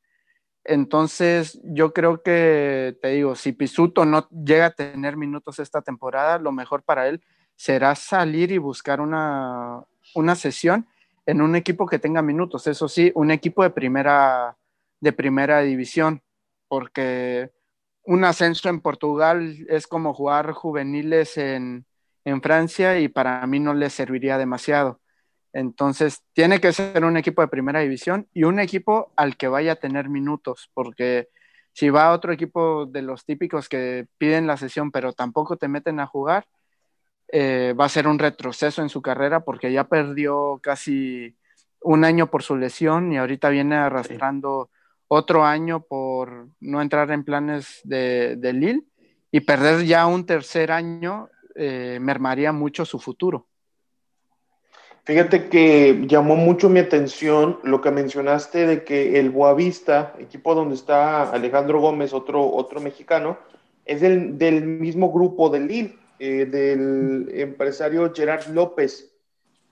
Entonces, 0.62 1.60
yo 1.64 1.92
creo 1.92 2.22
que, 2.22 2.96
te 3.02 3.08
digo, 3.08 3.34
si 3.34 3.52
Pisuto 3.52 4.04
no 4.04 4.28
llega 4.30 4.66
a 4.66 4.70
tener 4.70 5.16
minutos 5.16 5.58
esta 5.58 5.82
temporada, 5.82 6.38
lo 6.38 6.52
mejor 6.52 6.84
para 6.84 7.08
él 7.08 7.20
será 7.56 7.96
salir 7.96 8.52
y 8.52 8.58
buscar 8.58 9.00
una, 9.00 9.82
una 10.14 10.36
sesión 10.36 10.86
en 11.26 11.42
un 11.42 11.56
equipo 11.56 11.84
que 11.84 11.98
tenga 11.98 12.22
minutos. 12.22 12.68
Eso 12.68 12.86
sí, 12.86 13.10
un 13.16 13.32
equipo 13.32 13.64
de 13.64 13.70
primera, 13.70 14.56
de 15.00 15.12
primera 15.12 15.62
división, 15.62 16.22
porque 16.68 17.50
un 18.04 18.22
ascenso 18.22 18.68
en 18.68 18.80
Portugal 18.80 19.66
es 19.68 19.88
como 19.88 20.14
jugar 20.14 20.52
juveniles 20.52 21.36
en, 21.38 21.84
en 22.28 22.42
Francia 22.42 22.98
y 23.00 23.08
para 23.08 23.46
mí 23.46 23.58
no 23.58 23.74
le 23.74 23.90
serviría 23.90 24.38
demasiado. 24.38 25.00
Entonces, 25.52 26.22
tiene 26.34 26.60
que 26.60 26.72
ser 26.72 27.04
un 27.04 27.16
equipo 27.16 27.42
de 27.42 27.48
primera 27.48 27.80
división 27.80 28.28
y 28.34 28.44
un 28.44 28.60
equipo 28.60 29.12
al 29.16 29.36
que 29.36 29.48
vaya 29.48 29.72
a 29.72 29.76
tener 29.76 30.08
minutos, 30.08 30.70
porque 30.74 31.28
si 31.72 31.90
va 31.90 32.06
a 32.06 32.12
otro 32.12 32.32
equipo 32.32 32.86
de 32.86 33.02
los 33.02 33.24
típicos 33.24 33.68
que 33.68 34.06
piden 34.18 34.46
la 34.46 34.56
sesión 34.56 34.90
pero 34.90 35.12
tampoco 35.12 35.56
te 35.56 35.68
meten 35.68 36.00
a 36.00 36.06
jugar, 36.06 36.46
eh, 37.30 37.74
va 37.78 37.86
a 37.86 37.90
ser 37.90 38.08
un 38.08 38.18
retroceso 38.18 38.82
en 38.82 38.88
su 38.88 39.00
carrera 39.02 39.44
porque 39.44 39.72
ya 39.72 39.84
perdió 39.84 40.58
casi 40.62 41.36
un 41.80 42.04
año 42.04 42.30
por 42.30 42.42
su 42.42 42.56
lesión 42.56 43.12
y 43.12 43.18
ahorita 43.18 43.48
viene 43.50 43.76
arrastrando 43.76 44.70
otro 45.08 45.44
año 45.44 45.80
por 45.80 46.48
no 46.60 46.82
entrar 46.82 47.10
en 47.10 47.24
planes 47.24 47.80
de, 47.84 48.36
de 48.36 48.52
Lille 48.52 48.84
y 49.30 49.40
perder 49.40 49.84
ya 49.84 50.06
un 50.06 50.26
tercer 50.26 50.72
año 50.72 51.28
eh, 51.60 51.98
mermaría 52.00 52.52
mucho 52.52 52.84
su 52.84 53.00
futuro. 53.00 53.48
Fíjate 55.02 55.48
que 55.48 56.04
llamó 56.06 56.36
mucho 56.36 56.68
mi 56.68 56.78
atención 56.78 57.58
lo 57.64 57.80
que 57.80 57.90
mencionaste 57.90 58.66
de 58.66 58.84
que 58.84 59.18
el 59.18 59.30
Boavista, 59.30 60.14
equipo 60.18 60.54
donde 60.54 60.76
está 60.76 61.30
Alejandro 61.32 61.80
Gómez, 61.80 62.12
otro, 62.12 62.46
otro 62.48 62.80
mexicano, 62.80 63.38
es 63.84 64.02
del, 64.02 64.66
mismo 64.66 65.10
grupo 65.10 65.48
del 65.48 65.66
Lille, 65.66 65.98
eh, 66.20 66.44
del 66.44 67.28
empresario 67.32 68.12
Gerard 68.14 68.46
López, 68.48 69.10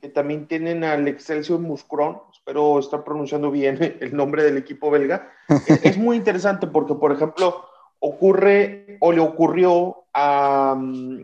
que 0.00 0.08
también 0.08 0.48
tienen 0.48 0.82
al 0.82 1.06
Excelsior 1.06 1.60
Muscron, 1.60 2.18
espero 2.32 2.80
estar 2.80 3.04
pronunciando 3.04 3.50
bien 3.52 3.78
el 4.00 4.16
nombre 4.16 4.42
del 4.42 4.56
equipo 4.56 4.90
belga. 4.90 5.30
es, 5.82 5.96
muy 5.98 6.16
interesante 6.16 6.66
porque, 6.66 6.94
por 6.94 7.12
ejemplo, 7.12 7.64
ocurre 8.00 8.96
o 9.00 9.12
le 9.12 9.20
ocurrió 9.20 10.04
a, 10.14 10.74
mm, 10.76 11.20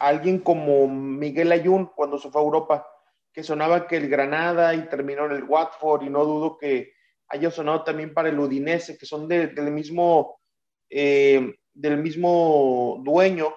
alguien 0.00 0.38
como 0.38 0.88
Miguel 0.88 1.52
Ayun 1.52 1.86
cuando 1.94 2.18
se 2.18 2.30
fue 2.30 2.40
a 2.40 2.44
Europa, 2.44 2.86
que 3.32 3.42
sonaba 3.42 3.86
que 3.86 3.96
el 3.96 4.08
Granada 4.08 4.74
y 4.74 4.88
terminó 4.88 5.26
en 5.26 5.32
el 5.32 5.44
Watford 5.44 6.02
y 6.02 6.10
no 6.10 6.24
dudo 6.24 6.58
que 6.58 6.92
haya 7.28 7.50
sonado 7.50 7.84
también 7.84 8.12
para 8.12 8.28
el 8.28 8.38
Udinese, 8.38 8.98
que 8.98 9.06
son 9.06 9.28
del 9.28 9.70
mismo, 9.70 10.40
eh, 10.88 11.54
del 11.72 11.98
mismo 11.98 13.00
dueño. 13.04 13.54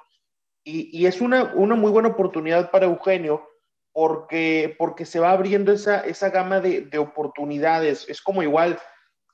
Y, 0.66 1.06
es 1.06 1.20
una, 1.20 1.54
una, 1.56 1.76
muy 1.76 1.92
buena 1.92 2.10
oportunidad 2.10 2.72
para 2.72 2.86
Eugenio 2.86 3.46
porque, 3.92 4.74
porque 4.78 5.06
se 5.06 5.20
va 5.20 5.32
abriendo 5.32 5.74
esa, 5.74 6.00
esa 6.02 6.30
gama 6.30 6.62
de, 6.62 6.82
de 6.82 6.98
oportunidades. 7.00 8.08
Es 8.08 8.22
como 8.22 8.44
igual 8.44 8.80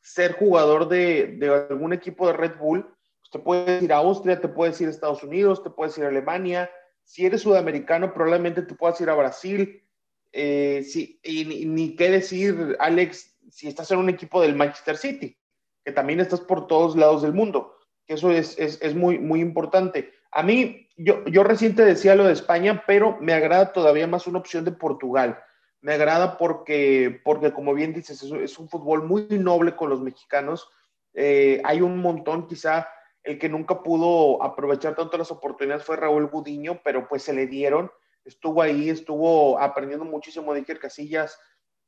ser 0.02 0.34
jugador 0.34 0.88
de, 0.88 1.38
de 1.38 1.68
algún 1.70 1.94
equipo 1.94 2.26
de 2.26 2.34
Red 2.34 2.58
Bull. 2.58 2.82
Pues 2.82 3.30
te 3.32 3.40
puedes 3.40 3.84
ir 3.84 3.94
a 3.94 3.98
Austria, 3.98 4.42
te 4.42 4.48
puedes 4.48 4.80
ir 4.82 4.88
a 4.88 4.92
Estados 4.92 5.24
Unidos, 5.24 5.64
te 5.64 5.70
puedes 5.70 5.96
ir 6.00 6.06
a 6.06 6.08
Alemania, 6.08 6.72
si 7.10 7.26
eres 7.26 7.42
sudamericano, 7.42 8.14
probablemente 8.14 8.62
te 8.62 8.76
puedas 8.76 9.02
ir 9.02 9.10
a 9.10 9.16
Brasil. 9.16 9.84
Eh, 10.32 10.86
y 11.24 11.66
ni, 11.66 11.96
qué 11.96 12.12
decir, 12.12 12.78
Alex, 12.80 13.36
si 13.50 13.68
estás 13.68 13.90
en 13.90 13.98
un 13.98 14.10
equipo 14.10 14.40
del 14.40 14.56
Manchester 14.56 14.96
City, 14.96 15.36
que 15.84 15.92
también 15.92 16.20
estás 16.20 16.40
por 16.40 16.68
todos 16.68 16.96
lados 16.96 17.24
del 17.24 17.34
mundo, 17.34 17.76
que 18.06 18.14
eso 18.14 18.30
es, 18.30 18.60
es, 18.60 18.80
es 18.84 18.94
muy, 18.94 19.18
muy 19.18 19.42
importante. 19.42 20.12
A 20.30 20.44
mí, 20.44 20.88
yo, 20.98 21.26
yo 21.26 21.44
reciente 21.44 21.84
decía 21.84 22.14
lo 22.14 22.26
de 22.26 22.34
España, 22.34 22.84
pero 22.86 23.18
me 23.20 23.34
agrada 23.34 23.74
todavía 23.74 24.06
más 24.06 24.28
una 24.28 24.38
opción 24.38 24.64
de 24.64 24.72
Portugal. 24.72 25.40
Me 25.82 25.94
agrada 25.94 26.38
porque, 26.38 27.22
porque 27.24 27.52
como 27.52 27.74
bien 27.74 27.92
dices, 27.92 28.22
es, 28.22 28.32
es 28.32 28.60
un 28.60 28.70
fútbol 28.70 29.02
muy 29.02 29.26
noble 29.32 29.76
con 29.76 29.90
los 29.90 30.00
mexicanos. 30.00 30.70
Eh, 31.16 31.60
hay 31.64 31.82
un 31.82 31.98
montón, 31.98 32.48
quizá 32.48 32.88
el 33.24 33.38
que 33.38 33.50
nunca 33.50 33.84
pudo 33.84 34.42
aprovechar 34.44 34.96
tanto 34.96 35.18
las 35.18 35.32
oportunidades 35.32 35.86
fue 35.86 35.98
Raúl 35.98 36.28
Gudiño, 36.28 36.82
pero 36.84 37.08
pues 37.08 37.24
se 37.24 37.34
le 37.34 37.48
dieron. 37.48 37.92
Estuvo 38.26 38.62
ahí, 38.62 38.90
estuvo 38.90 39.60
aprendiendo 39.60 40.06
muchísimo 40.06 40.54
de 40.54 40.60
Iker 40.60 40.80
Casillas. 40.80 41.40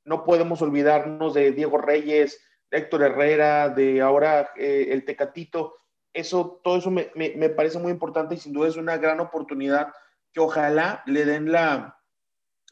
No 0.04 0.24
podemos 0.24 0.62
olvidarnos 0.62 1.34
de 1.34 1.52
Diego 1.52 1.78
Reyes, 1.78 2.40
de 2.70 2.80
Héctor 2.80 3.04
Herrera, 3.04 3.70
de 3.70 4.02
ahora 4.02 4.52
eh, 4.56 4.88
el 4.90 5.06
Tecatito. 5.06 5.76
Eso, 6.14 6.60
todo 6.64 6.78
eso 6.78 6.92
me, 6.92 7.12
me, 7.16 7.50
parece 7.50 7.80
muy 7.80 7.92
importante 7.92 8.36
y 8.36 8.38
sin 8.38 8.52
duda 8.52 8.68
es 8.68 8.76
una 8.76 8.98
gran 8.98 9.22
oportunidad 9.22 9.94
que 10.34 10.42
ojalá 10.42 11.04
le 11.06 11.24
den 11.24 11.52
la, 11.52 11.98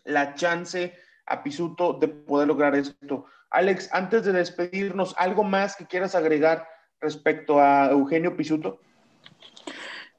la 0.04 0.34
chance 0.34 0.93
a 1.26 1.41
Pisuto 1.43 1.93
de 1.93 2.10
poder 2.10 2.48
lograr 2.48 2.76
esto. 2.76 3.26
Alex, 3.52 3.89
antes 3.93 4.26
de 4.26 4.34
despedirnos, 4.34 5.15
¿algo 5.17 5.43
más 5.43 5.76
que 5.76 5.88
quieras 5.88 6.15
agregar 6.15 6.67
respecto 7.01 7.59
a 7.59 7.91
Eugenio 7.91 8.35
Pisuto? 8.35 8.79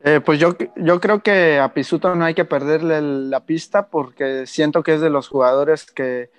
Eh, 0.03 0.21
pues 0.25 0.39
yo, 0.39 0.57
yo 0.77 1.01
creo 1.01 1.23
que 1.23 1.59
a 1.59 1.75
Pisuto 1.75 2.15
no 2.15 2.25
hay 2.25 2.35
que 2.35 2.47
perderle 2.47 3.03
la 3.03 3.45
pista 3.45 3.89
porque 3.89 4.47
siento 4.47 4.83
que 4.83 4.95
es 4.95 5.01
de 5.01 5.11
los 5.11 5.29
jugadores 5.29 5.91
que 5.91 6.31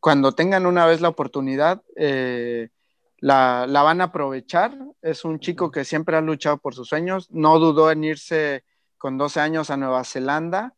cuando 0.00 0.32
tengan 0.32 0.64
una 0.64 0.86
vez 0.86 1.02
la 1.02 1.10
oportunidad 1.10 1.82
eh, 1.96 2.70
la, 3.18 3.66
la, 3.68 3.82
van 3.82 4.00
a 4.00 4.04
aprovechar. 4.04 4.74
Es 5.02 5.26
un 5.26 5.38
chico 5.38 5.70
que 5.70 5.84
siempre 5.84 6.16
ha 6.16 6.22
luchado 6.22 6.56
por 6.56 6.74
sus 6.74 6.88
sueños, 6.88 7.30
no 7.30 7.58
dudó 7.58 7.90
en 7.90 8.04
irse 8.04 8.64
con 8.96 9.18
12 9.18 9.40
años 9.40 9.70
a 9.70 9.76
Nueva 9.76 10.04
Zelanda, 10.04 10.74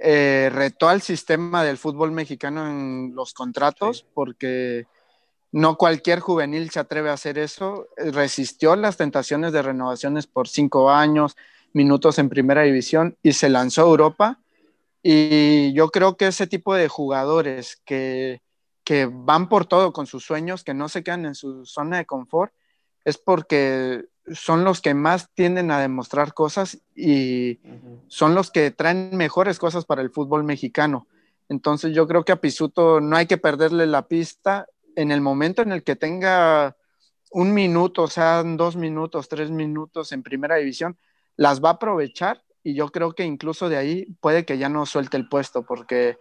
eh, 0.00 0.50
retó 0.52 0.88
al 0.88 1.02
sistema 1.02 1.62
del 1.62 1.78
fútbol 1.78 2.12
mexicano 2.12 2.66
en 2.68 3.12
los 3.14 3.32
contratos 3.32 4.04
porque 4.12 4.86
no 5.54 5.76
cualquier 5.76 6.18
juvenil 6.18 6.68
se 6.70 6.80
atreve 6.80 7.10
a 7.10 7.12
hacer 7.12 7.38
eso. 7.38 7.86
Resistió 7.96 8.74
las 8.74 8.96
tentaciones 8.96 9.52
de 9.52 9.62
renovaciones 9.62 10.26
por 10.26 10.48
cinco 10.48 10.90
años, 10.90 11.36
minutos 11.72 12.18
en 12.18 12.28
primera 12.28 12.62
división 12.62 13.16
y 13.22 13.34
se 13.34 13.48
lanzó 13.48 13.82
a 13.82 13.88
Europa. 13.88 14.40
Y 15.00 15.72
yo 15.72 15.90
creo 15.90 16.16
que 16.16 16.26
ese 16.26 16.48
tipo 16.48 16.74
de 16.74 16.88
jugadores 16.88 17.80
que, 17.84 18.42
que 18.82 19.08
van 19.08 19.48
por 19.48 19.66
todo 19.66 19.92
con 19.92 20.08
sus 20.08 20.24
sueños, 20.24 20.64
que 20.64 20.74
no 20.74 20.88
se 20.88 21.04
quedan 21.04 21.24
en 21.24 21.36
su 21.36 21.64
zona 21.64 21.98
de 21.98 22.06
confort, 22.06 22.52
es 23.04 23.16
porque 23.16 24.06
son 24.32 24.64
los 24.64 24.80
que 24.80 24.94
más 24.94 25.30
tienden 25.34 25.70
a 25.70 25.78
demostrar 25.78 26.34
cosas 26.34 26.78
y 26.96 27.60
son 28.08 28.34
los 28.34 28.50
que 28.50 28.72
traen 28.72 29.16
mejores 29.16 29.60
cosas 29.60 29.84
para 29.84 30.02
el 30.02 30.10
fútbol 30.10 30.42
mexicano. 30.42 31.06
Entonces 31.48 31.94
yo 31.94 32.08
creo 32.08 32.24
que 32.24 32.32
a 32.32 32.40
Pisuto 32.40 33.00
no 33.00 33.14
hay 33.14 33.26
que 33.26 33.38
perderle 33.38 33.86
la 33.86 34.08
pista 34.08 34.66
en 34.96 35.10
el 35.10 35.20
momento 35.20 35.62
en 35.62 35.72
el 35.72 35.82
que 35.82 35.96
tenga 35.96 36.76
un 37.30 37.52
minuto, 37.52 38.02
o 38.02 38.08
sea, 38.08 38.42
dos 38.44 38.76
minutos, 38.76 39.28
tres 39.28 39.50
minutos 39.50 40.12
en 40.12 40.22
primera 40.22 40.56
división, 40.56 40.96
las 41.36 41.62
va 41.62 41.70
a 41.70 41.72
aprovechar 41.72 42.42
y 42.62 42.74
yo 42.74 42.90
creo 42.90 43.14
que 43.14 43.24
incluso 43.24 43.68
de 43.68 43.76
ahí 43.76 44.06
puede 44.20 44.44
que 44.44 44.56
ya 44.56 44.68
no 44.68 44.86
suelte 44.86 45.16
el 45.16 45.28
puesto 45.28 45.64
porque 45.66 46.18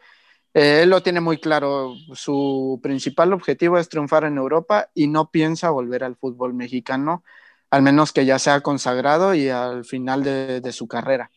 eh, 0.53 0.81
él 0.83 0.89
lo 0.89 1.03
tiene 1.03 1.21
muy 1.21 1.38
claro, 1.38 1.93
su 2.13 2.79
principal 2.83 3.33
objetivo 3.33 3.77
es 3.77 3.89
triunfar 3.89 4.23
en 4.25 4.38
Europa 4.38 4.89
y 4.93 5.07
no 5.07 5.31
piensa 5.31 5.69
volver 5.69 6.03
al 6.03 6.15
fútbol 6.15 6.53
mexicano, 6.53 7.23
al 7.69 7.81
menos 7.83 8.12
que 8.12 8.25
ya 8.25 8.39
sea 8.39 8.62
consagrado 8.62 9.36
y 9.36 9.49
al 9.49 9.86
final 9.86 10.23
de, 10.23 10.62
de 10.62 10.71
su 10.73 10.88
carrera. 10.88 11.31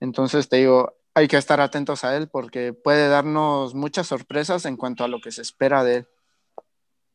Entonces 0.00 0.48
te 0.48 0.56
digo, 0.56 0.94
hay 1.14 1.28
que 1.28 1.36
estar 1.36 1.60
atentos 1.60 2.04
a 2.04 2.16
él 2.16 2.28
porque 2.28 2.72
puede 2.72 3.08
darnos 3.08 3.74
muchas 3.74 4.06
sorpresas 4.06 4.64
en 4.64 4.76
cuanto 4.76 5.04
a 5.04 5.08
lo 5.08 5.20
que 5.20 5.32
se 5.32 5.42
espera 5.42 5.84
de 5.84 5.96
él. 5.96 6.08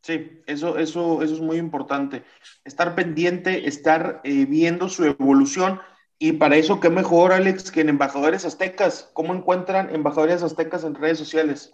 Sí, 0.05 0.43
eso, 0.45 0.77
eso, 0.77 1.23
eso 1.23 1.33
es 1.33 1.39
muy 1.41 1.57
importante. 1.57 2.21
Estar 2.63 2.93
pendiente, 2.93 3.67
estar 3.67 4.21
eh, 4.23 4.45
viendo 4.45 4.87
su 4.87 5.03
evolución. 5.03 5.81
Y 6.19 6.33
para 6.33 6.57
eso, 6.57 6.79
qué 6.79 6.91
mejor, 6.91 7.31
Alex, 7.31 7.71
que 7.71 7.81
en 7.81 7.89
Embajadores 7.89 8.45
Aztecas. 8.45 9.09
¿Cómo 9.13 9.33
encuentran 9.33 9.89
Embajadores 9.95 10.43
Aztecas 10.43 10.83
en 10.83 10.93
redes 10.93 11.17
sociales? 11.17 11.73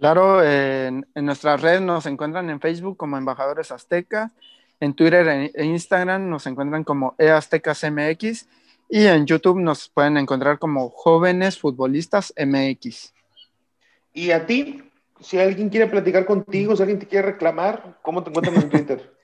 Claro, 0.00 0.42
en, 0.42 1.06
nuestras 1.14 1.62
redes 1.62 1.80
nos 1.80 2.04
encuentran 2.06 2.50
en 2.50 2.58
Facebook 2.58 2.96
como 2.96 3.16
Embajadores 3.16 3.70
Aztecas 3.70 4.32
En 4.80 4.94
Twitter 4.94 5.52
e 5.54 5.64
Instagram 5.64 6.28
nos 6.28 6.48
encuentran 6.48 6.82
como 6.82 7.14
eaztecasmx 7.16 8.48
y 8.88 9.06
en 9.06 9.24
YouTube 9.24 9.60
nos 9.60 9.88
pueden 9.88 10.16
encontrar 10.16 10.58
como 10.58 10.90
Jóvenes 10.90 11.60
Futbolistas 11.60 12.34
MX. 12.36 13.14
Y 14.12 14.32
a 14.32 14.44
ti, 14.46 14.89
si 15.20 15.38
alguien 15.38 15.68
quiere 15.68 15.86
platicar 15.86 16.24
contigo, 16.24 16.74
si 16.76 16.82
alguien 16.82 16.98
te 16.98 17.06
quiere 17.06 17.28
reclamar, 17.28 17.98
¿cómo 18.02 18.22
te 18.22 18.30
encuentran 18.30 18.56
en 18.56 18.70
Twitter? 18.70 19.12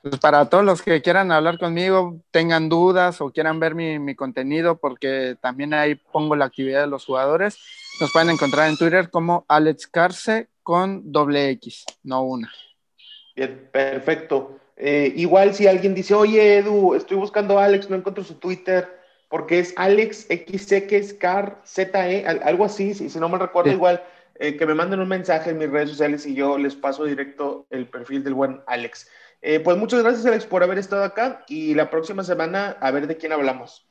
Pues 0.00 0.20
para 0.20 0.48
todos 0.48 0.64
los 0.64 0.80
que 0.80 1.02
quieran 1.02 1.32
hablar 1.32 1.58
conmigo, 1.58 2.20
tengan 2.30 2.68
dudas 2.68 3.20
o 3.20 3.30
quieran 3.32 3.58
ver 3.58 3.74
mi, 3.74 4.14
contenido, 4.14 4.78
porque 4.78 5.36
también 5.40 5.74
ahí 5.74 5.96
pongo 5.96 6.36
la 6.36 6.44
actividad 6.44 6.82
de 6.82 6.86
los 6.86 7.04
jugadores, 7.04 7.58
nos 8.00 8.12
pueden 8.12 8.30
encontrar 8.30 8.68
en 8.68 8.76
Twitter 8.76 9.10
como 9.10 9.44
Alex 9.48 9.88
Carce 9.88 10.48
con 10.62 11.10
doble 11.10 11.50
X, 11.50 11.84
no 12.04 12.22
una. 12.22 12.52
Bien, 13.34 13.68
perfecto. 13.72 14.60
Eh, 14.76 15.12
igual 15.16 15.52
si 15.52 15.66
alguien 15.66 15.96
dice, 15.96 16.14
oye 16.14 16.58
Edu, 16.58 16.94
estoy 16.94 17.16
buscando 17.16 17.58
a 17.58 17.64
Alex, 17.64 17.90
no 17.90 17.96
encuentro 17.96 18.22
su 18.22 18.34
Twitter, 18.34 18.88
porque 19.28 19.58
es 19.58 19.74
Alex 19.76 20.28
Car 21.18 21.60
ZE, 21.66 22.24
algo 22.24 22.64
así, 22.64 22.94
si, 22.94 23.10
si 23.10 23.18
no 23.18 23.28
me 23.28 23.38
recuerdo 23.38 23.72
igual, 23.72 24.00
eh, 24.38 24.56
que 24.56 24.66
me 24.66 24.74
manden 24.74 25.00
un 25.00 25.08
mensaje 25.08 25.50
en 25.50 25.58
mis 25.58 25.70
redes 25.70 25.90
sociales 25.90 26.24
y 26.26 26.34
yo 26.34 26.58
les 26.58 26.76
paso 26.76 27.04
directo 27.04 27.66
el 27.70 27.88
perfil 27.88 28.22
del 28.22 28.34
buen 28.34 28.60
Alex. 28.66 29.08
Eh, 29.42 29.60
pues 29.60 29.76
muchas 29.76 30.02
gracias, 30.02 30.26
Alex, 30.26 30.46
por 30.46 30.62
haber 30.62 30.78
estado 30.78 31.04
acá 31.04 31.44
y 31.48 31.74
la 31.74 31.90
próxima 31.90 32.24
semana 32.24 32.76
a 32.80 32.90
ver 32.90 33.06
de 33.06 33.16
quién 33.16 33.32
hablamos. 33.32 33.86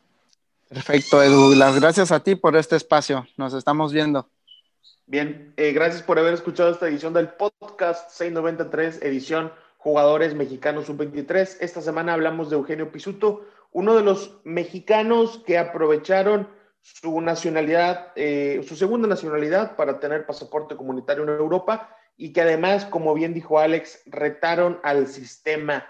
Perfecto, 0.70 1.24
Edu. 1.24 1.54
Las 1.56 1.80
gracias 1.80 2.12
a 2.12 2.22
ti 2.22 2.36
por 2.36 2.56
este 2.58 2.76
espacio. 2.76 3.26
Nos 3.38 3.54
estamos 3.54 3.94
viendo. 3.94 4.30
Bien, 5.06 5.54
eh, 5.56 5.72
gracias 5.72 6.04
por 6.04 6.20
haber 6.20 6.34
escuchado 6.34 6.72
esta 6.72 6.88
edición 6.88 7.14
del 7.14 7.30
podcast 7.30 8.10
693, 8.12 9.02
edición 9.04 9.54
Jugadores 9.78 10.36
Mexicanos 10.36 10.88
Sub-23. 10.88 11.58
Esta 11.62 11.82
semana 11.82 12.14
hablamos 12.14 12.50
de 12.50 12.58
Eugenio 12.58 12.92
Pisuto, 12.92 13.46
uno 13.72 13.96
de 13.96 14.04
los 14.04 14.40
mexicanos 14.44 15.42
que 15.46 15.58
aprovecharon 15.58 16.50
su 16.82 17.20
nacionalidad, 17.22 18.12
eh, 18.16 18.62
su 18.68 18.76
segunda 18.76 19.08
nacionalidad 19.08 19.76
para 19.76 20.00
tener 20.00 20.26
pasaporte 20.26 20.76
comunitario 20.76 21.24
en 21.24 21.30
Europa 21.30 21.96
y 22.16 22.34
que 22.34 22.42
además, 22.42 22.86
como 22.86 23.14
bien 23.14 23.34
dijo 23.34 23.60
Alex, 23.60 24.02
retaron 24.06 24.80
al 24.84 25.08
sistema 25.08 25.86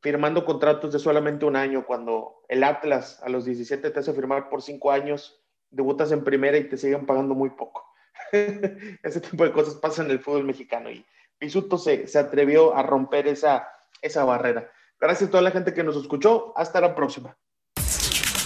firmando 0.00 0.44
contratos 0.44 0.92
de 0.92 0.98
solamente 0.98 1.46
un 1.46 1.56
año, 1.56 1.86
cuando 1.86 2.42
el 2.48 2.64
Atlas 2.64 3.20
a 3.22 3.28
los 3.28 3.44
17 3.44 3.90
te 3.90 3.98
hace 3.98 4.12
firmar 4.12 4.48
por 4.48 4.62
cinco 4.62 4.90
años, 4.90 5.42
debutas 5.70 6.12
en 6.12 6.24
primera 6.24 6.56
y 6.56 6.68
te 6.68 6.76
siguen 6.76 7.06
pagando 7.06 7.34
muy 7.34 7.50
poco. 7.50 7.84
Ese 8.32 9.20
tipo 9.20 9.44
de 9.44 9.52
cosas 9.52 9.74
pasan 9.76 10.06
en 10.06 10.12
el 10.12 10.20
fútbol 10.20 10.44
mexicano 10.44 10.90
y 10.90 11.04
Pisuto 11.38 11.76
se, 11.76 12.06
se 12.06 12.18
atrevió 12.18 12.74
a 12.74 12.82
romper 12.82 13.28
esa, 13.28 13.68
esa 14.00 14.24
barrera. 14.24 14.70
Gracias 14.98 15.28
a 15.28 15.30
toda 15.30 15.42
la 15.42 15.50
gente 15.50 15.74
que 15.74 15.84
nos 15.84 15.96
escuchó. 15.96 16.52
Hasta 16.56 16.80
la 16.80 16.94
próxima. 16.94 17.36